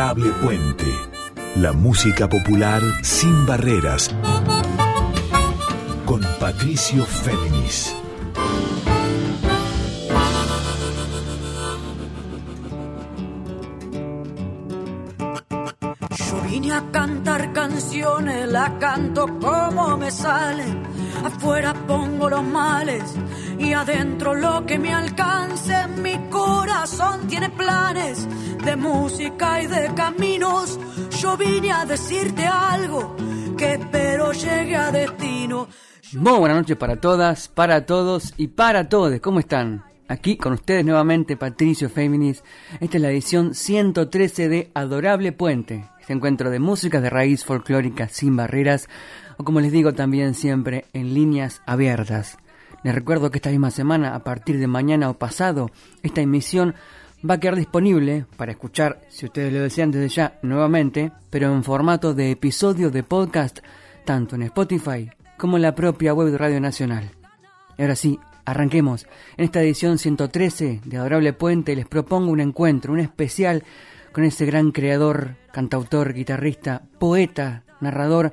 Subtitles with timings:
[0.00, 0.86] Puente.
[1.56, 4.10] La música popular sin barreras.
[6.06, 7.94] Con Patricio Féminis.
[16.16, 20.82] Yo vine a cantar canciones, la canto como me salen.
[21.26, 23.02] Afuera pongo los males
[23.58, 25.86] y adentro lo que me alcance.
[26.02, 28.26] Mi corazón tiene planes
[28.64, 30.78] de música y de caminos.
[31.20, 33.16] Yo vine a decirte algo
[33.56, 35.68] que espero llegue a destino.
[36.14, 39.18] Muy buenas noches para todas, para todos y para todos.
[39.20, 39.84] ¿Cómo están?
[40.08, 42.42] Aquí con ustedes nuevamente Patricio Féminis.
[42.80, 45.88] Esta es la edición 113 de Adorable Puente.
[46.00, 48.88] Este encuentro de músicas de raíz folclórica sin barreras,
[49.36, 52.38] o como les digo también siempre, en líneas abiertas.
[52.82, 55.70] Les recuerdo que esta misma semana, a partir de mañana o pasado,
[56.02, 56.74] esta emisión
[57.28, 61.64] va a quedar disponible para escuchar, si ustedes lo desean desde ya, nuevamente, pero en
[61.64, 63.60] formato de episodio de podcast,
[64.04, 67.10] tanto en Spotify como en la propia web de Radio Nacional.
[67.76, 69.06] Y ahora sí, arranquemos.
[69.36, 73.64] En esta edición 113 de Adorable Puente les propongo un encuentro, un especial
[74.12, 78.32] con ese gran creador, cantautor, guitarrista, poeta, narrador,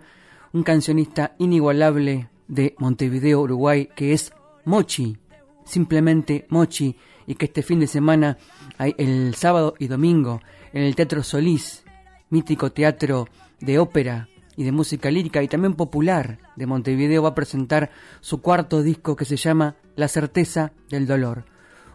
[0.54, 4.34] un cancionista inigualable de Montevideo, Uruguay, que es
[4.66, 5.18] Mochi,
[5.66, 6.96] simplemente Mochi,
[7.28, 8.38] y que este fin de semana,
[8.80, 10.42] el sábado y domingo,
[10.74, 11.84] en el Teatro Solís,
[12.30, 13.28] mítico teatro
[13.60, 18.42] de ópera y de música lírica y también popular de Montevideo, va a presentar su
[18.42, 21.46] cuarto disco que se llama La certeza del dolor.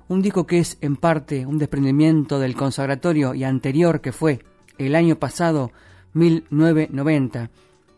[0.08, 4.40] Un disco que es en parte un desprendimiento del consagratorio y anterior que fue
[4.78, 5.70] el año pasado,
[6.14, 7.50] 1990,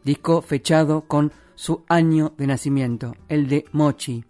[0.05, 4.25] disco fechado con su año de nacimiento, el de Mochi.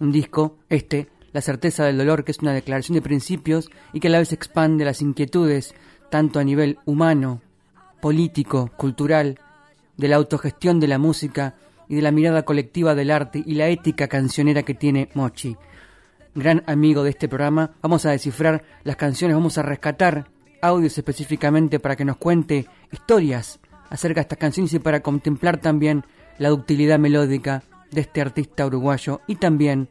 [0.00, 4.08] Un disco, este, La certeza del dolor, que es una declaración de principios y que
[4.08, 5.74] a la vez expande las inquietudes,
[6.10, 7.40] tanto a nivel humano,
[8.00, 9.38] político, cultural,
[9.96, 11.54] de la autogestión de la música
[11.88, 15.56] y de la mirada colectiva del arte y la ética cancionera que tiene Mochi.
[16.34, 20.28] Gran amigo de este programa, vamos a descifrar las canciones, vamos a rescatar
[20.62, 23.58] audios específicamente para que nos cuente historias
[23.90, 26.04] acerca de estas canciones y para contemplar también
[26.38, 29.88] la ductilidad melódica de este artista uruguayo y también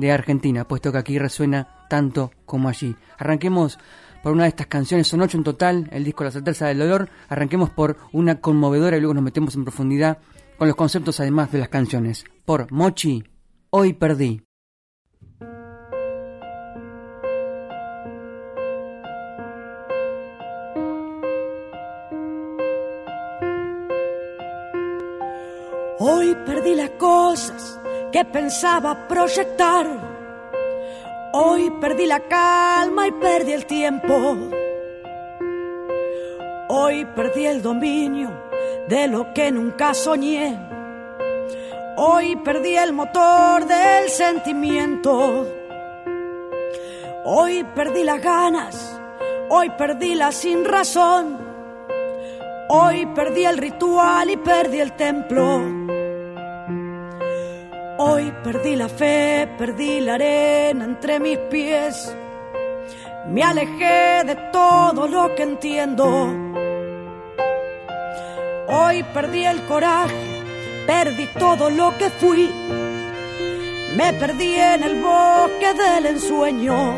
[0.00, 2.96] de Argentina, puesto que aquí resuena tanto como allí.
[3.18, 3.78] Arranquemos
[4.22, 7.08] por una de estas canciones, son ocho en total, el disco La certeza del dolor,
[7.28, 10.18] arranquemos por una conmovedora y luego nos metemos en profundidad
[10.58, 12.24] con los conceptos además de las canciones.
[12.44, 13.24] Por Mochi,
[13.70, 14.42] Hoy Perdí.
[26.02, 27.79] Hoy perdí las cosas
[28.12, 29.86] que pensaba proyectar.
[31.32, 34.36] Hoy perdí la calma y perdí el tiempo.
[36.68, 38.30] Hoy perdí el dominio
[38.88, 40.58] de lo que nunca soñé.
[41.96, 45.46] Hoy perdí el motor del sentimiento.
[47.24, 49.00] Hoy perdí las ganas.
[49.50, 51.38] Hoy perdí la sin razón.
[52.68, 55.79] Hoy perdí el ritual y perdí el templo.
[58.02, 62.16] Hoy perdí la fe, perdí la arena entre mis pies.
[63.28, 66.06] Me alejé de todo lo que entiendo.
[68.68, 70.14] Hoy perdí el coraje,
[70.86, 72.50] perdí todo lo que fui.
[73.98, 76.94] Me perdí en el bosque del ensueño.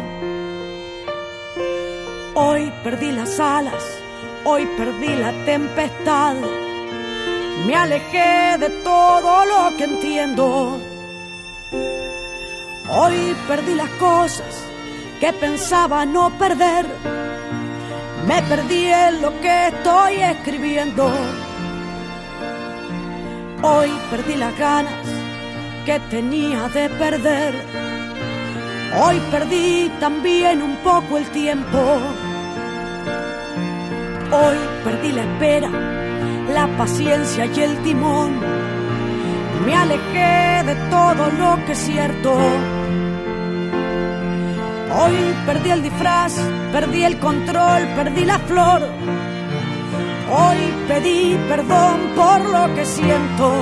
[2.37, 3.83] Hoy perdí las alas,
[4.45, 6.37] hoy perdí la tempestad.
[7.67, 10.92] Me alejé de todo lo que entiendo.
[12.89, 14.65] Hoy perdí las cosas
[15.21, 16.87] que pensaba no perder.
[18.27, 21.11] Me perdí en lo que estoy escribiendo.
[23.63, 25.07] Hoy perdí las ganas
[25.87, 27.55] que tenía de perder.
[29.01, 31.79] Hoy perdí también un poco el tiempo.
[34.31, 35.71] Hoy perdí la espera,
[36.53, 38.41] la paciencia y el timón.
[39.65, 42.37] Me alejé de todo lo que es cierto.
[44.95, 46.35] Hoy perdí el disfraz,
[46.73, 48.83] perdí el control, perdí la flor.
[50.31, 50.59] Hoy
[50.89, 53.53] pedí perdón por lo que siento.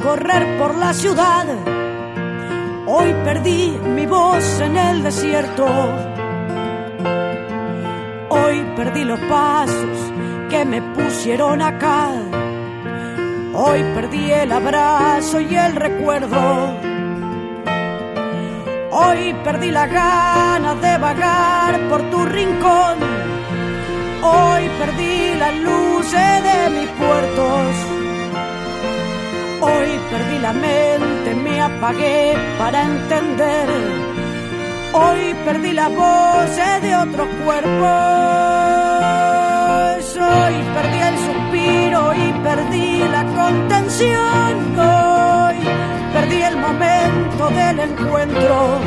[0.00, 1.46] Correr por la ciudad.
[2.86, 5.66] Hoy perdí mi voz en el desierto.
[8.28, 10.12] Hoy perdí los pasos
[10.50, 12.10] que me pusieron acá.
[13.54, 16.76] Hoy perdí el abrazo y el recuerdo.
[18.90, 22.98] Hoy perdí la ganas de vagar por tu rincón.
[24.22, 27.91] Hoy perdí las luces de mis puertos.
[29.64, 33.68] Hoy perdí la mente, me apagué para entender.
[34.92, 38.72] Hoy perdí la voz de otros cuerpos
[40.22, 44.52] hoy perdí el suspiro y perdí la contención.
[44.78, 45.56] Hoy
[46.12, 48.80] perdí el momento del encuentro.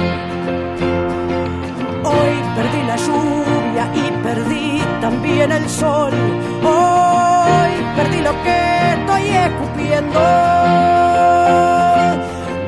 [2.03, 6.13] Hoy perdí la lluvia y perdí también el sol.
[6.63, 7.34] Hoy
[7.95, 10.19] perdí lo que estoy escupiendo.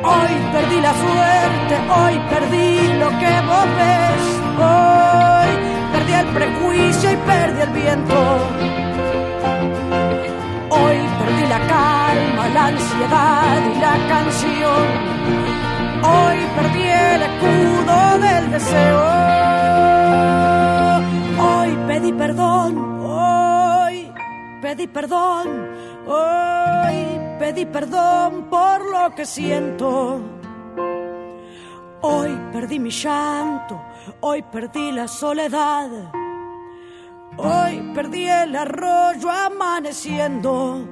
[0.03, 4.23] Hoy perdí la suerte, hoy perdí lo que vos ves.
[4.59, 5.51] Hoy
[5.93, 8.19] perdí el prejuicio y perdí el viento.
[10.69, 14.85] Hoy perdí la calma, la ansiedad y la canción.
[16.03, 19.03] Hoy perdí el escudo del deseo.
[21.39, 22.96] Hoy pedí perdón, hoy
[24.67, 25.47] pedí perdón,
[26.07, 26.97] hoy
[27.39, 30.19] pedí perdón por lo que siento.
[32.01, 33.81] Hoy perdí mi llanto,
[34.19, 35.89] hoy perdí la soledad,
[37.37, 40.85] hoy perdí el arroyo amaneciendo.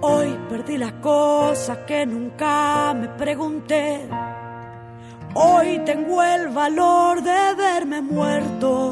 [0.00, 4.08] Hoy perdí las cosas que nunca me pregunté.
[5.34, 8.87] Hoy tengo el valor de verme muerto.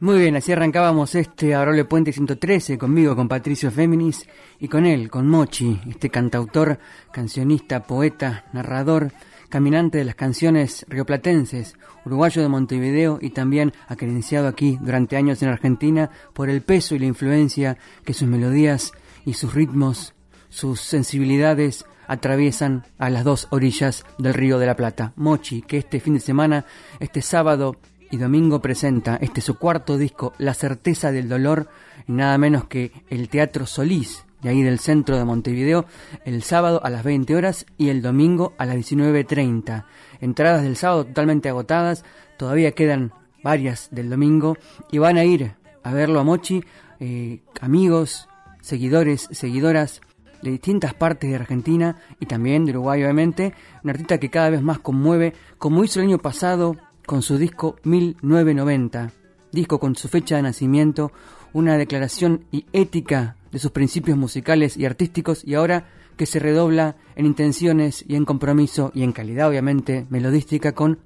[0.00, 4.28] Muy bien, así arrancábamos este Adorable Puente 113 conmigo, con Patricio Féminis
[4.60, 6.78] y con él, con Mochi, este cantautor,
[7.10, 9.10] cancionista, poeta, narrador,
[9.48, 11.74] caminante de las canciones rioplatenses,
[12.06, 17.00] uruguayo de Montevideo y también acredenciado aquí durante años en Argentina por el peso y
[17.00, 18.92] la influencia que sus melodías
[19.24, 20.14] y sus ritmos,
[20.48, 25.12] sus sensibilidades atraviesan a las dos orillas del Río de la Plata.
[25.16, 26.66] Mochi, que este fin de semana,
[27.00, 27.74] este sábado
[28.10, 31.68] y Domingo presenta este su cuarto disco, La certeza del dolor,
[32.06, 35.84] nada menos que el Teatro Solís, de ahí del centro de Montevideo,
[36.24, 39.84] el sábado a las 20 horas y el domingo a las 19.30.
[40.20, 42.04] Entradas del sábado totalmente agotadas,
[42.36, 43.12] todavía quedan
[43.42, 44.56] varias del domingo
[44.90, 46.64] y van a ir a verlo a Mochi,
[47.00, 48.28] eh, amigos,
[48.60, 50.00] seguidores, seguidoras
[50.42, 54.62] de distintas partes de Argentina y también de Uruguay obviamente, un artista que cada vez
[54.62, 56.76] más conmueve, como hizo el año pasado
[57.08, 59.12] con su disco 1990,
[59.50, 61.10] disco con su fecha de nacimiento,
[61.54, 65.88] una declaración y ética de sus principios musicales y artísticos y ahora
[66.18, 70.98] que se redobla en intenciones y en compromiso y en calidad obviamente melodística con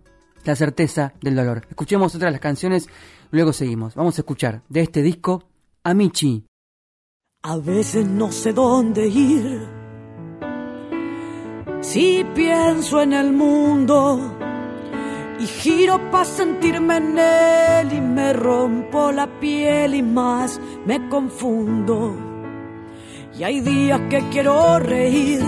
[0.45, 1.69] la certeza del dolor.
[1.71, 2.89] Escuchemos otras las canciones,
[3.31, 3.95] luego seguimos.
[3.95, 5.45] Vamos a escuchar de este disco
[5.85, 6.45] Amici.
[7.45, 9.61] A veces no sé dónde ir.
[11.81, 14.42] Si pienso en el mundo,
[15.38, 22.17] y giro para sentirme en él y me rompo la piel y más me confundo.
[23.39, 25.43] Y hay días que quiero reír,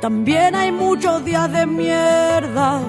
[0.00, 2.80] también hay muchos días de mierda.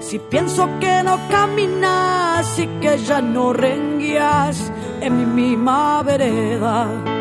[0.00, 7.17] Si pienso que no caminas y que ya no renguías en mi misma vereda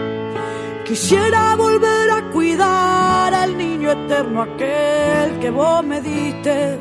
[0.87, 6.79] Quisiera volver a cuidar al niño eterno aquel que vos me diste.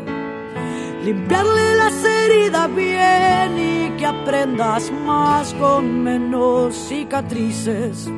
[1.03, 8.09] Limpiarle las heridas bien y que aprendas más con menos cicatrices.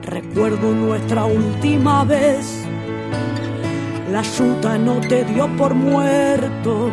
[0.00, 2.64] Recuerdo nuestra última vez.
[4.10, 6.90] La yuta no te dio por muerto.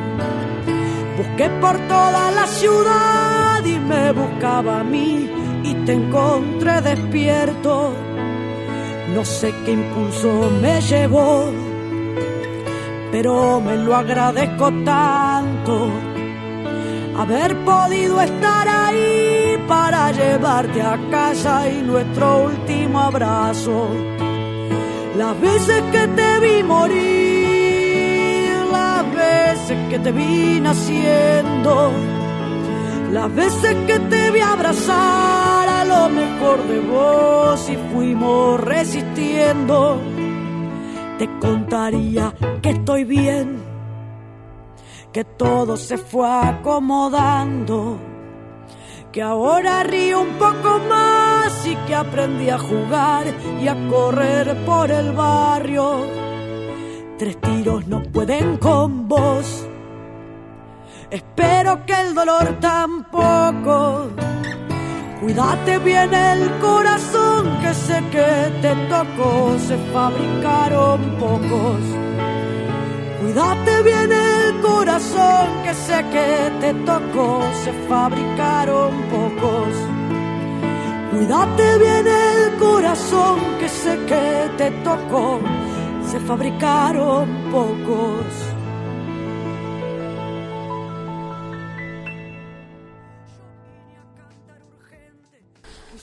[1.15, 5.29] Busqué por toda la ciudad y me buscaba a mí
[5.63, 7.93] y te encontré despierto
[9.13, 11.51] no sé qué impulso me llevó,
[13.11, 15.89] pero me lo agradezco tanto
[17.17, 23.89] haber podido estar ahí para llevarte a casa y nuestro último abrazo.
[25.17, 31.91] Las veces que te vi morir, las veces que te vi naciendo
[33.11, 35.58] las veces que te vi abrazar
[35.89, 39.99] lo mejor de vos y fuimos resistiendo,
[41.17, 43.59] te contaría que estoy bien,
[45.11, 47.97] que todo se fue acomodando,
[49.11, 53.25] que ahora río un poco más y que aprendí a jugar
[53.59, 56.05] y a correr por el barrio.
[57.17, 59.67] Tres tiros no pueden con vos.
[61.09, 64.38] Espero que el dolor tampoco.
[65.21, 71.81] Cuídate bien el corazón que sé que te tocó, se fabricaron pocos.
[73.19, 79.73] Cuídate bien el corazón que sé que te tocó, se fabricaron pocos.
[81.11, 85.41] Cuídate bien el corazón que sé que te tocó,
[86.09, 88.48] se fabricaron pocos.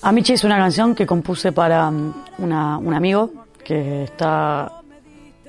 [0.06, 3.28] Amici es una canción que compuse para um, una- un amigo
[3.64, 4.70] que está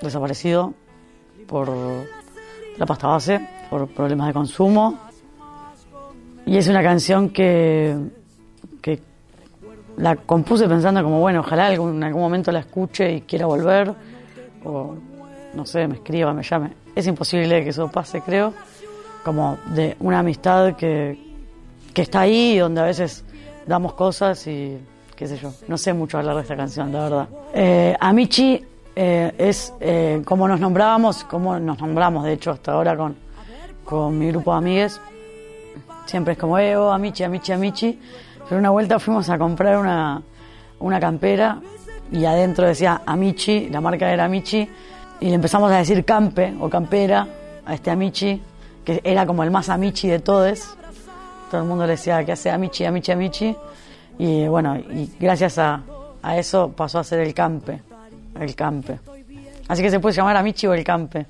[0.02, 0.74] desaparecido
[1.48, 1.70] por
[2.78, 4.98] la pasta base, por problemas de consumo.
[6.48, 7.96] Y es una canción que,
[8.82, 9.00] que
[9.98, 13.94] la compuse pensando como, bueno, ojalá algún- en algún momento la escuche y quiera volver,
[14.66, 14.96] o
[15.54, 16.74] no sé, me escriba, me llame.
[16.96, 18.54] Es imposible que eso pase, creo,
[19.24, 21.16] como de una amistad que,
[21.94, 23.24] que está ahí donde a veces
[23.68, 24.78] damos cosas y
[25.16, 25.54] qué sé yo.
[25.68, 27.28] No sé mucho hablar de esta canción, la verdad.
[27.54, 28.64] Eh, Amici
[28.96, 33.16] eh, es eh, como nos nombrábamos, como nos nombramos de hecho hasta ahora con,
[33.84, 35.02] con mi grupo de amigues.
[36.06, 38.00] Siempre es como Evo, Amici, Amici, Amici.
[38.48, 40.22] Pero una vuelta fuimos a comprar una,
[40.80, 41.60] una campera
[42.12, 44.68] y adentro decía Amici, la marca era Amici,
[45.20, 47.28] y empezamos a decir Campe o Campera
[47.66, 48.42] a este Amici,
[48.86, 50.77] que era como el más Amici de todos.
[51.50, 53.56] Todo el mundo le decía que hace Amici, Amici, Amici.
[54.20, 55.82] Y bueno, y gracias a,
[56.22, 57.82] a eso pasó a ser el Campe,
[58.40, 59.00] el Campe.
[59.68, 61.26] Así que se puede llamar Amici o el Campe.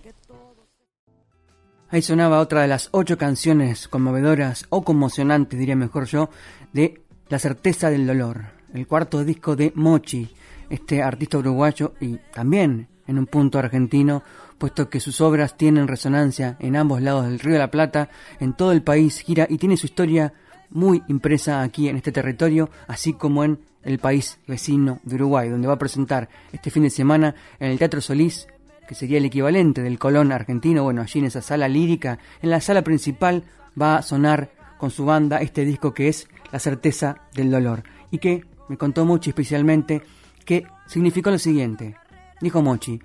[1.89, 6.29] Ahí sonaba otra de las ocho canciones conmovedoras o conmocionantes, diría mejor yo,
[6.73, 10.29] de La certeza del dolor, el cuarto disco de Mochi,
[10.69, 14.23] este artista uruguayo y también en un punto argentino,
[14.57, 18.09] puesto que sus obras tienen resonancia en ambos lados del Río de la Plata,
[18.39, 20.33] en todo el país gira y tiene su historia
[20.69, 25.67] muy impresa aquí en este territorio, así como en el país vecino de Uruguay, donde
[25.67, 28.47] va a presentar este fin de semana en el Teatro Solís
[28.87, 32.61] que sería el equivalente del Colón argentino, bueno, allí en esa sala lírica, en la
[32.61, 33.43] sala principal
[33.79, 38.19] va a sonar con su banda este disco que es La certeza del dolor y
[38.19, 40.01] que me contó Mochi especialmente
[40.45, 41.97] que significó lo siguiente.
[42.41, 42.99] Dijo Mochi,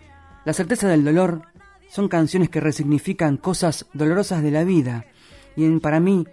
[0.45, 1.43] La certeza del dolor
[1.89, 5.07] son canciones que resignifican cosas dolorosas de la vida
[5.57, 6.27] y en, para mí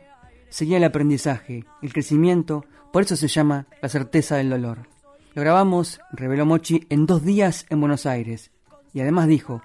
[0.50, 4.88] sería el aprendizaje, el crecimiento, por eso se llama La certeza del dolor.
[5.36, 8.51] Lo grabamos, reveló Mochi, en dos días en Buenos Aires.
[8.94, 9.62] Y además dijo,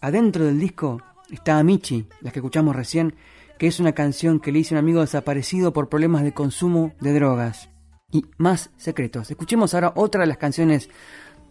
[0.00, 3.14] adentro del disco está Amici, la que escuchamos recién,
[3.58, 7.12] que es una canción que le hizo un amigo desaparecido por problemas de consumo de
[7.12, 7.68] drogas.
[8.10, 9.30] Y más secretos.
[9.30, 10.88] Escuchemos ahora otra de las canciones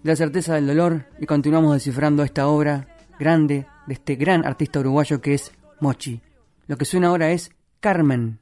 [0.08, 2.88] la certeza del dolor y continuamos descifrando esta obra
[3.20, 6.22] grande de este gran artista uruguayo que es Mochi.
[6.66, 8.40] Lo que suena ahora es Carmen.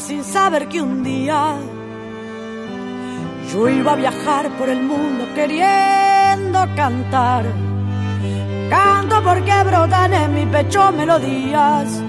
[0.00, 1.54] Sin saber que un día
[3.52, 7.44] yo iba a viajar por el mundo queriendo cantar.
[8.68, 12.02] Canto porque brotan en mi pecho melodías.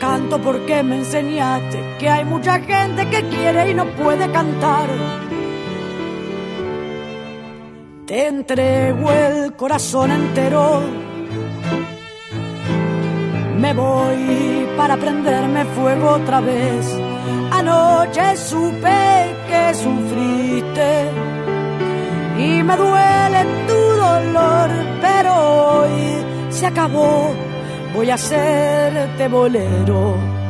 [0.00, 4.88] Canto porque me enseñaste que hay mucha gente que quiere y no puede cantar.
[8.06, 10.82] Te entrego el corazón entero
[13.62, 16.98] me voy para prenderme fuego otra vez.
[17.50, 21.10] Anoche supe que sufriste
[22.38, 27.34] y me duele tu dolor, pero hoy se acabó.
[27.94, 30.41] Voy a hacerte bolero.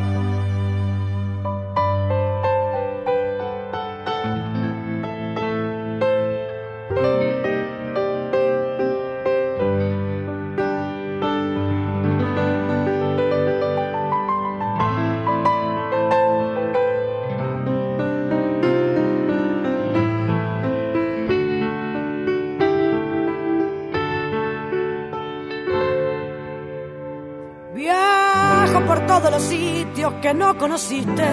[30.62, 31.28] Conociste.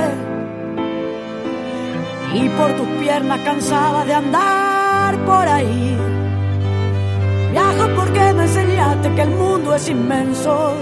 [2.33, 5.97] y por tus piernas cansada de andar por ahí.
[7.51, 10.73] Viajo porque me enseñaste que el mundo es inmenso.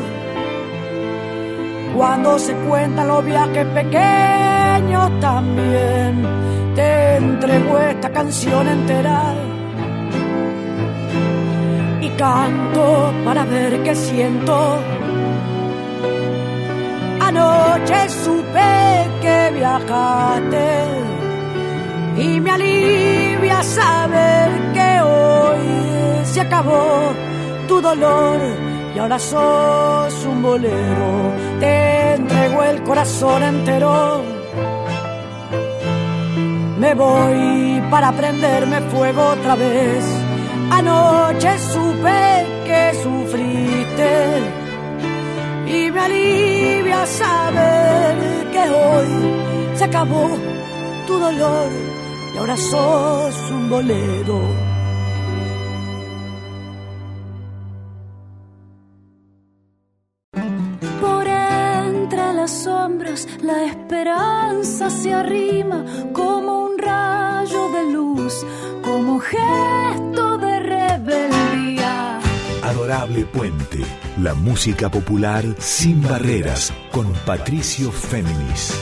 [1.96, 6.14] Cuando se cuentan los viajes pequeños también,
[6.76, 9.22] te entrego esta canción entera.
[12.02, 14.97] Y canto para ver qué siento.
[17.38, 20.68] Anoche supe que viajaste
[22.18, 27.14] y me alivia saber que hoy se acabó
[27.68, 28.40] tu dolor
[28.96, 31.10] y ahora sos un bolero.
[31.60, 34.24] Te entrego el corazón entero.
[36.80, 40.04] Me voy para prenderme fuego otra vez.
[40.72, 44.57] Anoche supe que sufriste
[45.68, 48.16] y me alivia saber
[48.52, 50.30] que hoy se acabó
[51.06, 51.72] tu dolor
[52.34, 54.40] y ahora sos un bolero.
[61.02, 65.84] Por entre las sombras la esperanza se arrima
[66.14, 68.46] como un rayo de luz,
[68.84, 70.37] como gesto.
[74.18, 78.74] La música popular sin barreras, con Patricio Féminis.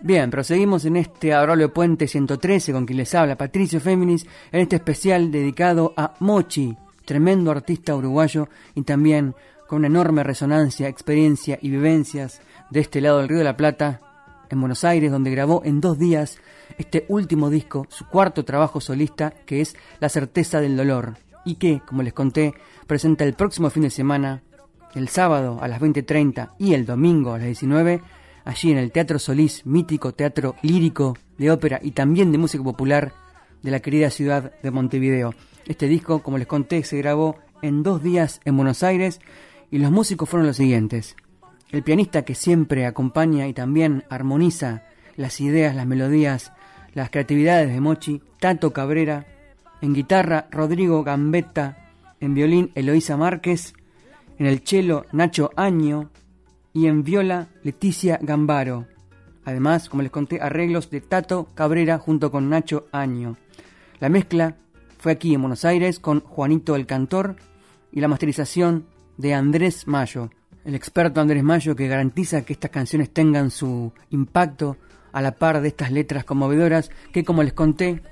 [0.00, 4.74] Bien, proseguimos en este Adorable Puente 113 con quien les habla Patricio Féminis, en este
[4.74, 9.36] especial dedicado a Mochi, tremendo artista uruguayo y también
[9.68, 14.00] con una enorme resonancia, experiencia y vivencias de este lado del Río de la Plata,
[14.50, 16.38] en Buenos Aires, donde grabó en dos días
[16.78, 21.80] este último disco, su cuarto trabajo solista, que es La certeza del dolor, y que,
[21.86, 22.54] como les conté,
[22.86, 24.42] presenta el próximo fin de semana,
[24.94, 28.02] el sábado a las 20.30 y el domingo a las 19
[28.44, 33.12] allí en el Teatro Solís, mítico teatro lírico de ópera y también de música popular
[33.62, 35.34] de la querida ciudad de Montevideo.
[35.66, 39.20] Este disco, como les conté, se grabó en dos días en Buenos Aires
[39.70, 41.16] y los músicos fueron los siguientes.
[41.70, 44.82] El pianista que siempre acompaña y también armoniza
[45.16, 46.52] las ideas, las melodías,
[46.94, 49.26] las creatividades de Mochi, Tato Cabrera,
[49.80, 53.74] en guitarra Rodrigo Gambetta, en violín Eloísa Márquez,
[54.38, 56.10] en el cello Nacho Año,
[56.72, 58.86] y en viola Leticia Gambaro.
[59.44, 63.36] Además, como les conté, arreglos de Tato Cabrera junto con Nacho Año.
[64.00, 64.56] La mezcla
[64.98, 67.36] fue aquí en Buenos Aires con Juanito el Cantor
[67.90, 70.30] y la masterización de Andrés Mayo,
[70.64, 74.76] el experto Andrés Mayo que garantiza que estas canciones tengan su impacto
[75.12, 78.02] a la par de estas letras conmovedoras que, como les conté,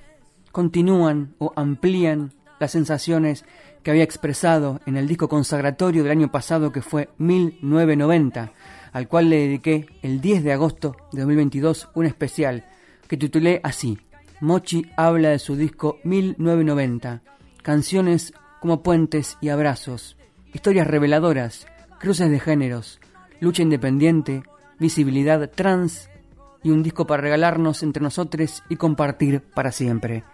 [0.53, 3.45] continúan o amplían las sensaciones
[3.83, 8.53] que había expresado en el disco consagratorio del año pasado que fue 1990,
[8.93, 12.65] al cual le dediqué el 10 de agosto de 2022 un especial
[13.09, 13.99] que titulé así,
[14.41, 17.23] Mochi habla de su disco 1990,
[17.63, 20.17] canciones como puentes y abrazos,
[20.53, 21.67] historias reveladoras,
[21.99, 23.01] cruces de géneros,
[23.41, 24.43] lucha independiente,
[24.79, 26.10] visibilidad trans
[26.63, 30.25] y un disco para regalarnos entre nosotros y compartir para siempre.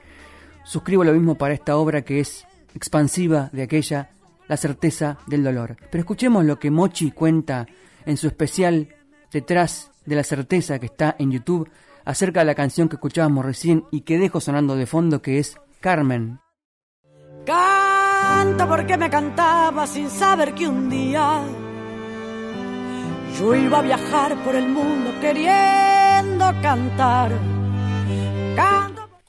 [0.64, 4.10] Suscribo lo mismo para esta obra que es expansiva de aquella,
[4.48, 5.76] la certeza del dolor.
[5.90, 7.66] Pero escuchemos lo que Mochi cuenta
[8.04, 8.88] en su especial
[9.32, 11.68] Detrás de la certeza que está en YouTube
[12.04, 15.56] acerca de la canción que escuchábamos recién y que dejo sonando de fondo que es
[15.80, 16.40] Carmen.
[17.44, 21.42] Canto porque me cantaba sin saber que un día
[23.38, 26.06] yo iba a viajar por el mundo queriendo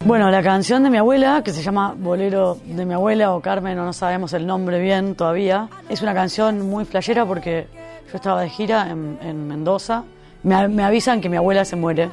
[0.06, 3.78] Bueno, la canción de mi abuela, que se llama Bolero de mi abuela o Carmen,
[3.78, 7.68] o no sabemos el nombre bien todavía, es una canción muy flashera porque
[8.10, 10.04] yo estaba de gira en, en Mendoza.
[10.44, 12.10] Me, me avisan que mi abuela se muere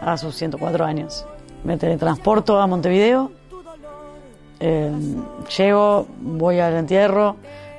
[0.00, 1.24] a sus 104 años.
[1.64, 3.30] Me teletransporto a Montevideo,
[4.60, 4.90] eh,
[5.56, 7.36] llego, voy al entierro,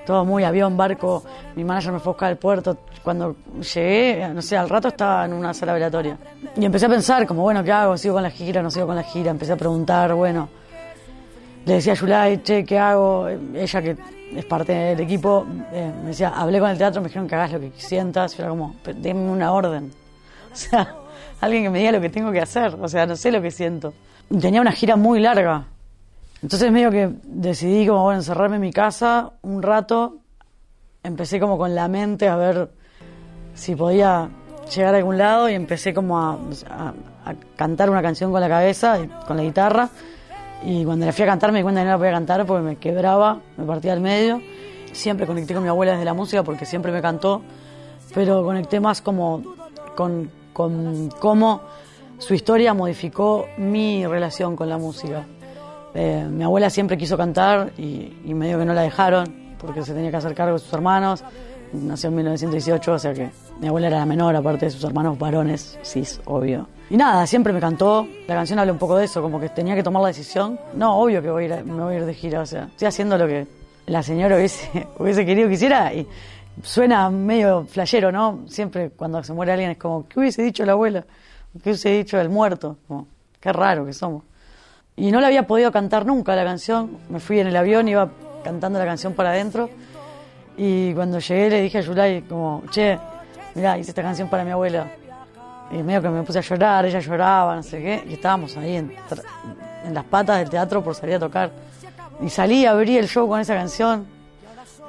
[0.09, 1.23] todo muy avión, barco.
[1.55, 2.79] Mi manager me fue a buscar al puerto.
[3.03, 6.17] Cuando llegué, no sé, al rato estaba en una sala velatoria.
[6.57, 7.95] Y empecé a pensar, como, bueno, ¿qué hago?
[7.95, 8.63] ¿Sigo con la gira?
[8.63, 9.29] ¿No sigo con la gira?
[9.29, 10.49] Empecé a preguntar, bueno.
[11.63, 13.27] Le decía a Yulai, che, ¿qué hago?
[13.27, 13.97] Ella, que
[14.35, 17.51] es parte del equipo, eh, me decía, hablé con el teatro, me dijeron que hagas
[17.51, 18.35] lo que sientas.
[18.35, 19.91] Yo era como, denme una orden.
[20.51, 20.95] O sea,
[21.39, 22.75] alguien que me diga lo que tengo que hacer.
[22.81, 23.93] O sea, no sé lo que siento.
[24.41, 25.67] Tenía una gira muy larga.
[26.41, 30.19] Entonces medio que decidí como, bueno, encerrarme en mi casa un rato.
[31.03, 32.71] Empecé como con la mente a ver
[33.53, 34.29] si podía
[34.73, 36.37] llegar a algún lado y empecé como a,
[37.55, 39.89] cantar una canción con la cabeza, con la guitarra.
[40.63, 42.63] Y cuando la fui a cantar me di cuenta que no la podía cantar porque
[42.63, 44.41] me quebraba, me partía al medio.
[44.93, 47.41] Siempre conecté con mi abuela desde la música porque siempre me cantó.
[48.13, 49.43] pero conecté más como
[49.95, 50.31] con
[51.19, 51.61] cómo
[52.17, 55.25] su historia modificó mi relación con la música.
[55.93, 60.11] Eh, mi abuela siempre quiso cantar y, medio que no la dejaron porque se tenía
[60.11, 61.23] que hacer cargo de sus hermanos.
[61.73, 65.19] Nació en 1918, o sea que mi abuela era la menor, aparte de sus hermanos
[65.19, 66.67] varones, cis, obvio.
[66.89, 68.07] Y nada, siempre me cantó.
[68.27, 70.59] La canción habla un poco de eso, como que tenía que tomar la decisión.
[70.73, 72.87] No, obvio que voy a ir me voy a ir de gira, o sea, estoy
[72.87, 73.45] haciendo lo que
[73.85, 76.07] la señora hubiese, hubiese querido que hiciera y
[76.63, 78.41] suena medio flashero, ¿no?
[78.47, 81.05] Siempre cuando se muere alguien es como, ¿qué hubiese dicho la abuela?
[81.63, 82.77] ¿Qué hubiese dicho el muerto?
[82.87, 83.07] Como,
[83.39, 84.23] qué raro que somos.
[84.99, 86.97] Y no la había podido cantar nunca la canción.
[87.07, 88.09] Me fui en el avión, iba
[88.43, 89.69] cantando la canción para adentro.
[90.57, 92.99] Y cuando llegué le dije a Yulai como, che,
[93.55, 94.91] mirá, hice esta canción para mi abuela.
[95.71, 98.03] Y medio que me puse a llorar, ella lloraba, no sé qué.
[98.09, 98.93] Y estábamos ahí en,
[99.85, 101.49] en las patas del teatro por salir a tocar.
[102.21, 104.05] Y salí, abrí el show con esa canción.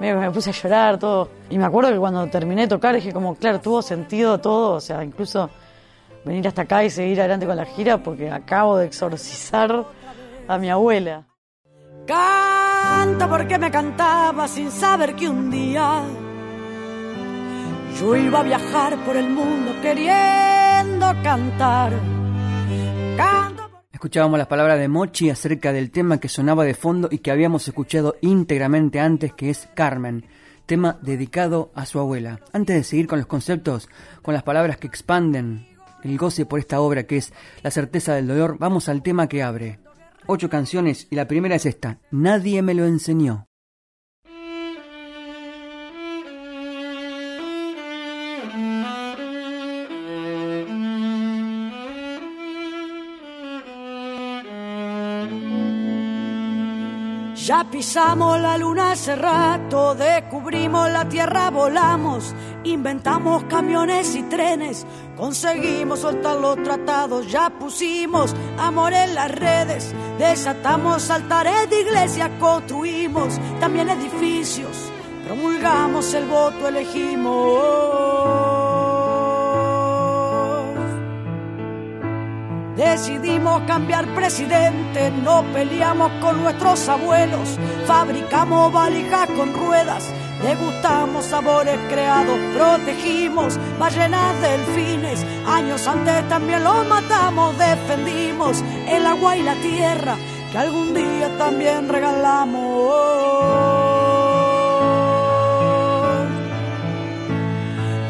[0.00, 1.28] Medio que me puse a llorar, todo.
[1.50, 4.74] Y me acuerdo que cuando terminé de tocar dije como, claro, tuvo sentido todo.
[4.74, 5.48] O sea, incluso
[6.24, 9.84] venir hasta acá y seguir adelante con la gira porque acabo de exorcizar
[10.50, 11.28] a mi abuela.
[12.08, 16.02] Canta porque me cantaba sin saber que un día
[18.00, 21.92] yo iba a viajar por el mundo queriendo cantar.
[23.92, 27.68] Escuchábamos las palabras de Mochi acerca del tema que sonaba de fondo y que habíamos
[27.68, 30.26] escuchado íntegramente antes, que es Carmen,
[30.66, 32.40] tema dedicado a su abuela.
[32.52, 33.88] Antes de seguir con los conceptos,
[34.22, 35.68] con las palabras que expanden
[36.02, 37.32] el goce por esta obra que es
[37.62, 39.79] La certeza del dolor, vamos al tema que abre.
[40.32, 43.49] Ocho canciones y la primera es esta, Nadie me lo enseñó.
[57.50, 62.32] Ya pisamos la luna hace rato, descubrimos la tierra, volamos,
[62.62, 64.86] inventamos camiones y trenes,
[65.16, 73.40] conseguimos soltar los tratados, ya pusimos amor en las redes, desatamos altares de iglesia, construimos
[73.58, 74.88] también edificios,
[75.26, 78.49] promulgamos el voto, elegimos.
[82.80, 90.10] Decidimos cambiar presidente, no peleamos con nuestros abuelos, fabricamos valijas con ruedas,
[90.42, 99.42] degustamos sabores creados, protegimos ballenas, delfines, años antes también los matamos, defendimos el agua y
[99.42, 100.16] la tierra
[100.50, 103.89] que algún día también regalamos.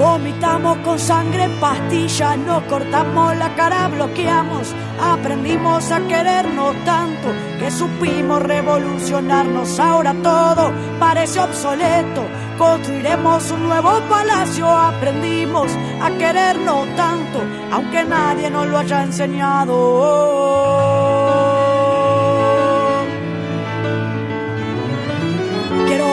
[0.00, 4.74] Vomitamos con sangre en pastilla, nos cortamos la cara, bloqueamos.
[4.98, 9.78] Aprendimos a querernos tanto que supimos revolucionarnos.
[9.78, 12.22] Ahora todo parece obsoleto.
[12.56, 14.66] Construiremos un nuevo palacio.
[14.66, 20.89] Aprendimos a querernos tanto, aunque nadie nos lo haya enseñado.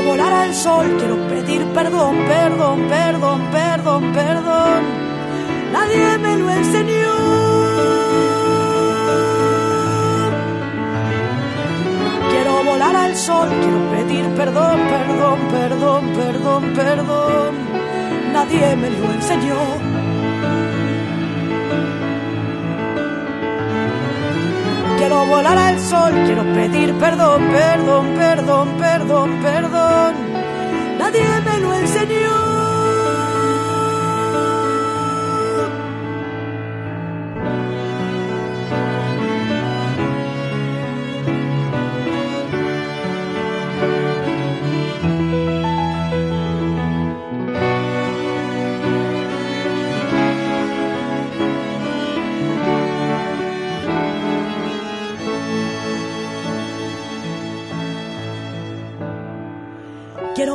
[0.08, 4.82] Volar al sol, quiero pedir perdón, perdón, perdón, perdón, perdón.
[5.74, 7.16] Nadie me lo enseñó.
[12.32, 17.52] Quiero volar al sol, quiero pedir perdón, perdón, perdón, perdón, perdón.
[18.34, 19.97] Nadie me lo enseñó.
[24.98, 30.16] Quiero volar al sol, quiero pedir perdón, perdón, perdón, perdón, perdón.
[30.98, 32.37] Nadie me lo enseñó.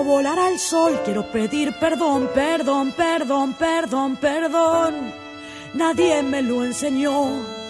[0.05, 5.13] Volar al sol, quiero pedir perdón, perdón, perdón, perdón, perdón.
[5.75, 7.63] Nadie me lo enseñó.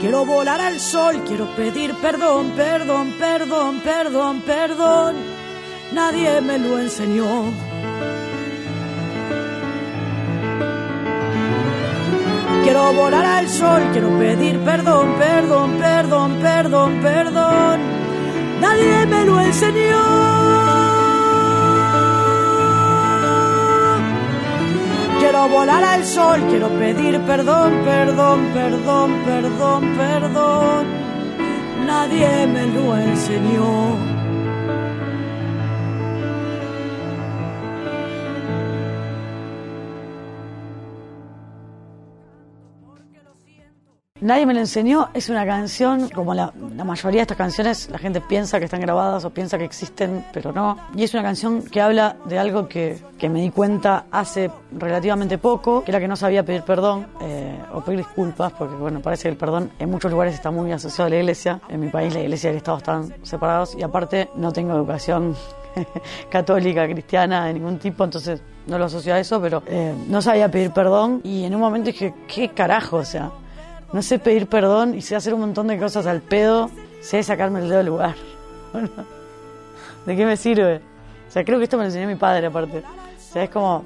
[0.00, 5.16] Quiero volar al sol, quiero pedir perdón, perdón, perdón, perdón, perdón.
[5.92, 7.65] Nadie me lo enseñó.
[12.66, 17.80] Quiero volar al sol, quiero pedir perdón, perdón, perdón, perdón, perdón.
[18.60, 20.02] Nadie me lo enseñó.
[25.20, 30.86] Quiero volar al sol, quiero pedir perdón, perdón, perdón, perdón, perdón.
[31.86, 34.15] Nadie me lo enseñó.
[44.26, 46.52] Nadie me lo enseñó, es una canción, como la,
[46.84, 50.50] mayoría de estas canciones, la gente piensa que están grabadas o piensa que existen, pero
[50.50, 50.76] no.
[50.96, 55.38] Y es una canción que habla de algo que, que me di cuenta hace relativamente
[55.38, 59.22] poco, que era que no sabía pedir perdón eh, o pedir disculpas, porque bueno, parece
[59.22, 61.60] que el perdón en muchos lugares está muy asociado a la iglesia.
[61.68, 65.36] En mi país la iglesia y el Estado están separados y aparte no tengo educación
[66.30, 70.50] católica, cristiana de ningún tipo, entonces no lo asocio a eso, pero eh, no sabía
[70.50, 72.96] pedir perdón y en un momento dije, ¿qué carajo?
[72.96, 73.30] O sea,
[73.92, 76.70] no sé pedir perdón y sé hacer un montón de cosas al pedo,
[77.00, 78.14] sé sacarme el dedo del lugar.
[80.06, 80.80] ¿De qué me sirve?
[81.28, 82.78] O sea, creo que esto me lo enseñó mi padre aparte.
[82.78, 83.84] O sea, ¿cómo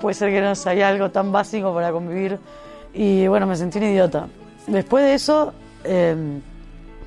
[0.00, 2.38] puede ser que no sabía algo tan básico para convivir?
[2.92, 4.26] Y bueno, me sentí un idiota.
[4.66, 5.52] Después de eso,
[5.84, 6.40] eh,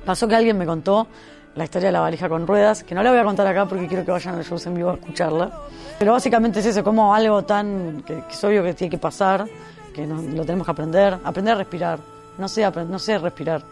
[0.04, 1.06] pasó que alguien me contó
[1.54, 3.86] la historia de la valija con ruedas, que no la voy a contar acá porque
[3.86, 5.52] quiero que vayan al show en vivo a escucharla.
[5.98, 9.46] Pero básicamente es eso, como algo tan que, que es obvio que tiene que pasar,
[9.94, 11.98] que no, lo tenemos que aprender, aprender a respirar.
[12.36, 13.62] No sé, no sé respirar.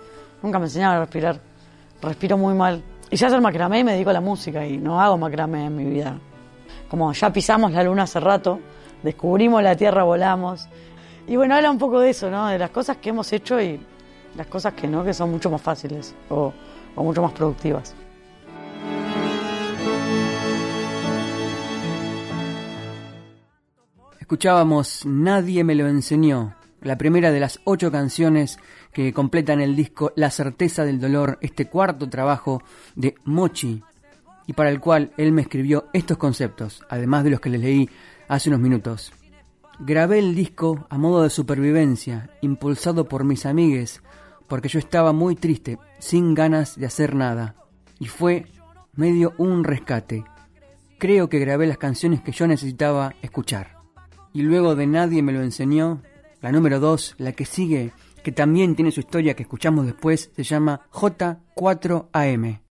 [0.43, 1.39] Nunca me enseñaron a respirar.
[2.01, 2.83] Respiro muy mal.
[3.11, 5.77] Y ya hacer macramé y me dedico a la música y no hago macramé en
[5.77, 6.17] mi vida.
[6.89, 8.61] Como ya pisamos la luna hace rato,
[9.03, 10.69] descubrimos la tierra, volamos.
[11.27, 12.47] Y bueno, habla un poco de eso, ¿no?
[12.47, 13.79] De las cosas que hemos hecho y
[14.37, 16.53] las cosas que no, que son mucho más fáciles o,
[16.95, 17.95] o mucho más productivas.
[24.23, 28.61] Escuchábamos Nadie me lo enseñó, la primera de las ocho canciones
[28.93, 32.63] que completan el disco La certeza del dolor, este cuarto trabajo
[32.95, 33.83] de Mochi,
[34.47, 37.91] y para el cual él me escribió estos conceptos, además de los que les leí
[38.29, 39.13] hace unos minutos.
[39.81, 44.05] Grabé el disco a modo de supervivencia, impulsado por mis amigues,
[44.47, 47.57] porque yo estaba muy triste, sin ganas de hacer nada,
[47.99, 48.47] y fue
[48.95, 50.23] medio un rescate.
[50.99, 53.82] Creo que grabé las canciones que yo necesitaba escuchar.
[54.33, 56.03] Y luego de Nadie me lo enseñó,
[56.41, 57.93] la número 2, la que sigue,
[58.23, 62.63] que también tiene su historia que escuchamos después, se llama J4AM.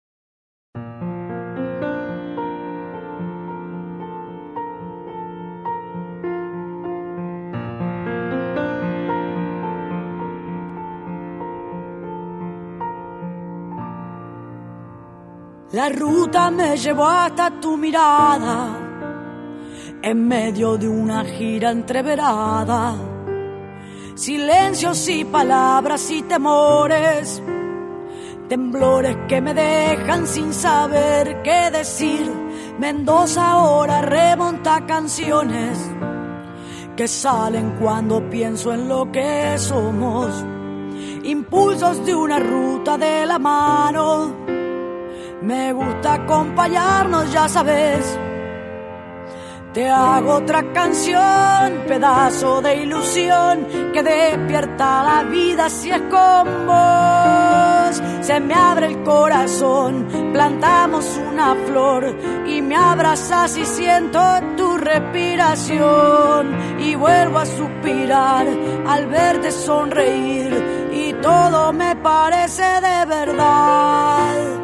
[15.73, 18.90] La ruta me llevó hasta tu mirada,
[20.01, 22.95] en medio de una gira entreverada.
[24.15, 27.41] Silencios y palabras y temores,
[28.47, 32.31] temblores que me dejan sin saber qué decir.
[32.79, 35.77] Mendoza ahora remonta canciones
[36.95, 40.45] que salen cuando pienso en lo que somos.
[41.23, 44.41] Impulsos de una ruta de la mano
[45.41, 48.19] me gusta acompañarnos, ya sabes.
[49.73, 58.01] Te hago otra canción, pedazo de ilusión que despierta la vida si es con vos.
[58.19, 62.13] Se me abre el corazón, plantamos una flor
[62.45, 64.19] y me abrazas y siento
[64.57, 66.53] tu respiración.
[66.77, 68.47] Y vuelvo a suspirar
[68.87, 74.60] al verte sonreír y todo me parece de verdad.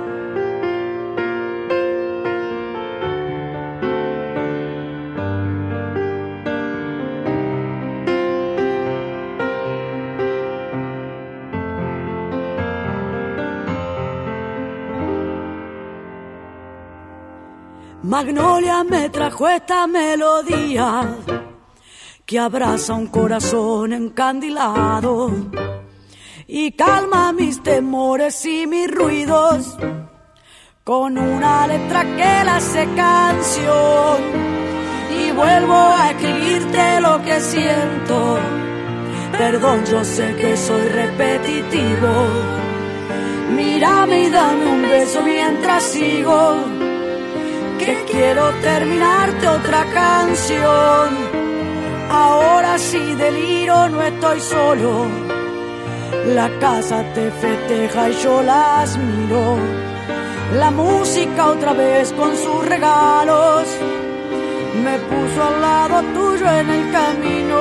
[18.08, 21.18] Magnolia me trajo esta melodía
[22.26, 25.30] que abraza un corazón encandilado
[26.48, 29.78] y calma mis temores y mis ruidos
[30.86, 34.22] con una letra que la hace canción
[35.20, 38.40] y vuelvo a escribirte lo que siento.
[39.38, 42.14] Perdón, yo sé que soy repetitivo.
[43.54, 46.87] Mírame y dame un beso mientras sigo
[47.78, 51.08] que quiero terminarte otra canción.
[52.10, 55.06] Ahora sí deliro, no estoy solo.
[56.28, 59.58] La casa te festeja y yo las miro.
[60.56, 63.68] La música otra vez con sus regalos
[64.84, 67.60] me puso al lado tuyo en el camino.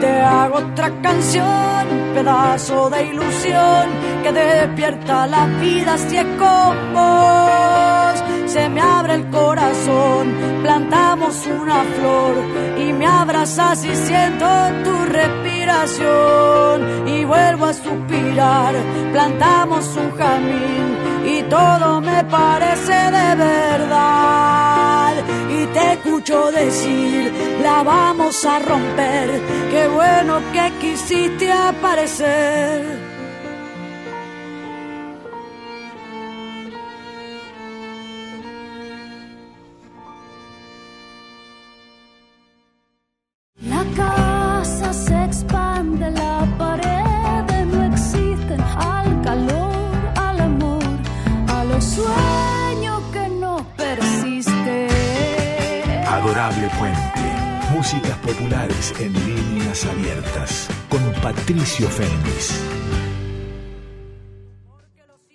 [0.00, 8.24] Te hago otra canción, pedazo de ilusión que despierta la vida si es con vos.
[8.46, 12.34] Se me abre el corazón, plantamos una flor
[12.78, 14.46] y me abrazas y siento
[14.82, 17.08] tu respiración.
[17.08, 18.74] Y vuelvo a suspirar,
[19.12, 25.14] plantamos un jardín y todo me parece de verdad.
[25.50, 33.05] Y te escucho decir, la vamos a romper, qué bueno que quisiste aparecer.
[58.98, 60.68] En líneas abiertas.
[60.88, 62.64] Con Patricio Fénix.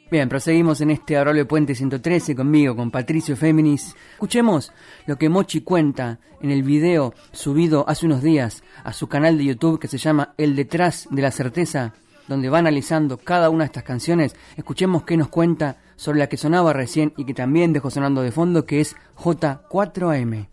[0.10, 3.96] Bien, proseguimos en este Adorable Puente 113 conmigo, con Patricio Féminis.
[4.14, 4.74] Escuchemos
[5.06, 9.46] lo que Mochi cuenta en el video subido hace unos días a su canal de
[9.46, 11.94] YouTube que se llama El Detrás de la Certeza,
[12.28, 14.36] donde va analizando cada una de estas canciones.
[14.58, 18.32] Escuchemos qué nos cuenta sobre la que sonaba recién y que también dejó sonando de
[18.32, 20.48] fondo, que es J4AM.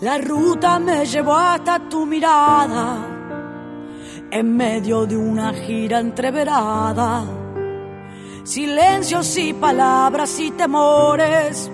[0.00, 2.98] La ruta me llevó hasta tu mirada,
[4.30, 7.24] en medio de una gira entreverada.
[8.44, 11.72] Silencios y palabras y temores.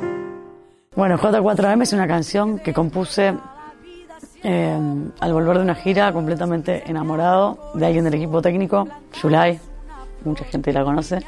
[0.95, 3.35] Bueno, J4M es una canción que compuse
[4.45, 4.79] eh,
[5.19, 8.87] al volver de una gira completamente enamorado de alguien del equipo técnico,
[9.21, 9.59] Yulai,
[10.25, 11.19] mucha gente la conoce,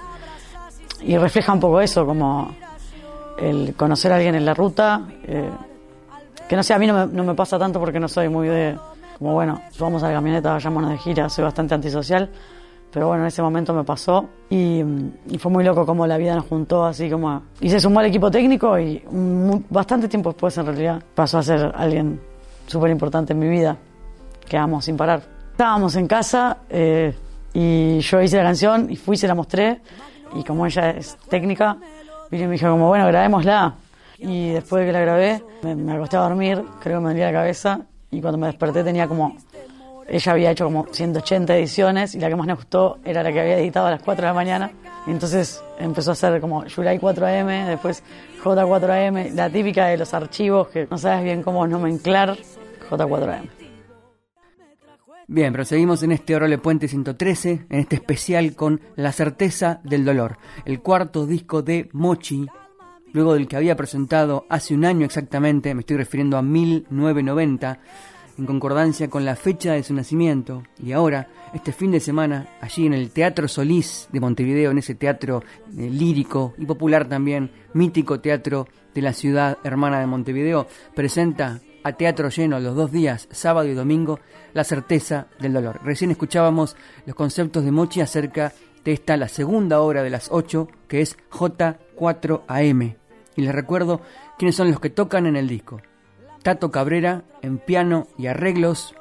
[1.01, 2.55] y refleja un poco eso, como
[3.37, 5.09] el conocer a alguien en la ruta.
[5.25, 5.51] Eh,
[6.49, 8.77] que no sé, a mí no me, pasa tanto porque no soy muy de,
[9.19, 12.31] como bueno, vamos a la camioneta, vayámonos de gira, soy bastante antisocial.
[12.93, 14.85] Pero bueno, en ese momento me pasó y,
[15.39, 17.43] fue muy loco como la vida nos juntó así como...
[17.61, 19.03] Y se sumó al equipo técnico y
[19.69, 22.21] bastante tiempo después en realidad pasó a ser alguien
[22.69, 23.77] súper importante en mi vida,
[24.49, 25.23] que amo sin parar.
[25.51, 27.13] Estábamos en casa eh,
[27.53, 29.81] y yo hice la canción y fui se la mostré
[30.37, 31.77] y como ella es técnica,
[32.31, 33.75] y me dijo como bueno, grabémosla.
[34.27, 37.33] Y después de que la grabé, me, acosté a dormir, creo que me dolía la
[37.33, 39.37] cabeza, y cuando me desperté tenía como...
[40.07, 43.41] Ella había hecho como 180 ediciones y la que más me gustó era la que
[43.41, 44.71] había editado a las 4 de la mañana.
[45.07, 48.03] Entonces empezó a hacer como July 4AM, después
[48.43, 52.37] J4AM, la típica de los archivos que no sabes bien cómo nomenclar,
[52.91, 53.49] J4AM.
[55.27, 60.37] Bien, proseguimos en este Orole Puente 113, en este especial con La certeza del dolor,
[60.67, 62.47] el cuarto disco de Mochi,
[63.15, 67.79] luego del que había presentado hace un año exactamente, me estoy refiriendo a 1990,
[68.37, 72.87] en concordancia con la fecha de su nacimiento, y ahora, este fin de semana, allí
[72.87, 75.45] en el Teatro Solís de Montevideo, en ese teatro
[75.79, 81.93] eh, lírico y popular también, mítico teatro de la ciudad hermana de Montevideo, presenta a
[81.93, 84.19] teatro lleno los dos días, sábado y domingo,
[84.55, 85.81] La certeza del dolor.
[85.85, 88.53] Recién escuchábamos los conceptos de Mochi acerca
[88.85, 92.97] de esta, la segunda obra de las ocho, que es J4AM,
[93.37, 94.01] y les recuerdo
[94.39, 95.81] quiénes son los que tocan en el disco.
[96.43, 98.95] Tato Cabrera en piano y arreglos,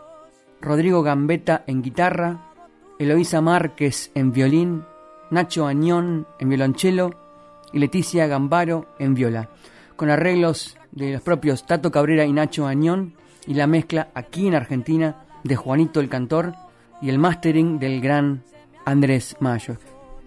[0.62, 2.54] Rodrigo Gambetta en guitarra,
[3.00, 4.84] Eloísa Márquez en violín,
[5.30, 7.12] Nacho Añón en violonchelo
[7.74, 9.50] y Leticia Gambaro en viola,
[9.96, 13.15] con arreglos de los propios Tato Cabrera y Nacho Añón
[13.46, 16.54] y la mezcla aquí en Argentina de Juanito el Cantor
[17.02, 18.43] y el mastering del gran
[18.86, 19.78] Andrés Mayo.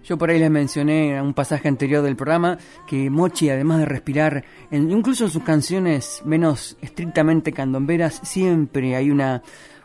[0.07, 3.85] Yo por ahí les mencioné en un pasaje anterior del programa que Mochi, además de
[3.85, 9.43] respirar, incluso en sus canciones menos estrictamente candomberas, siempre hay una,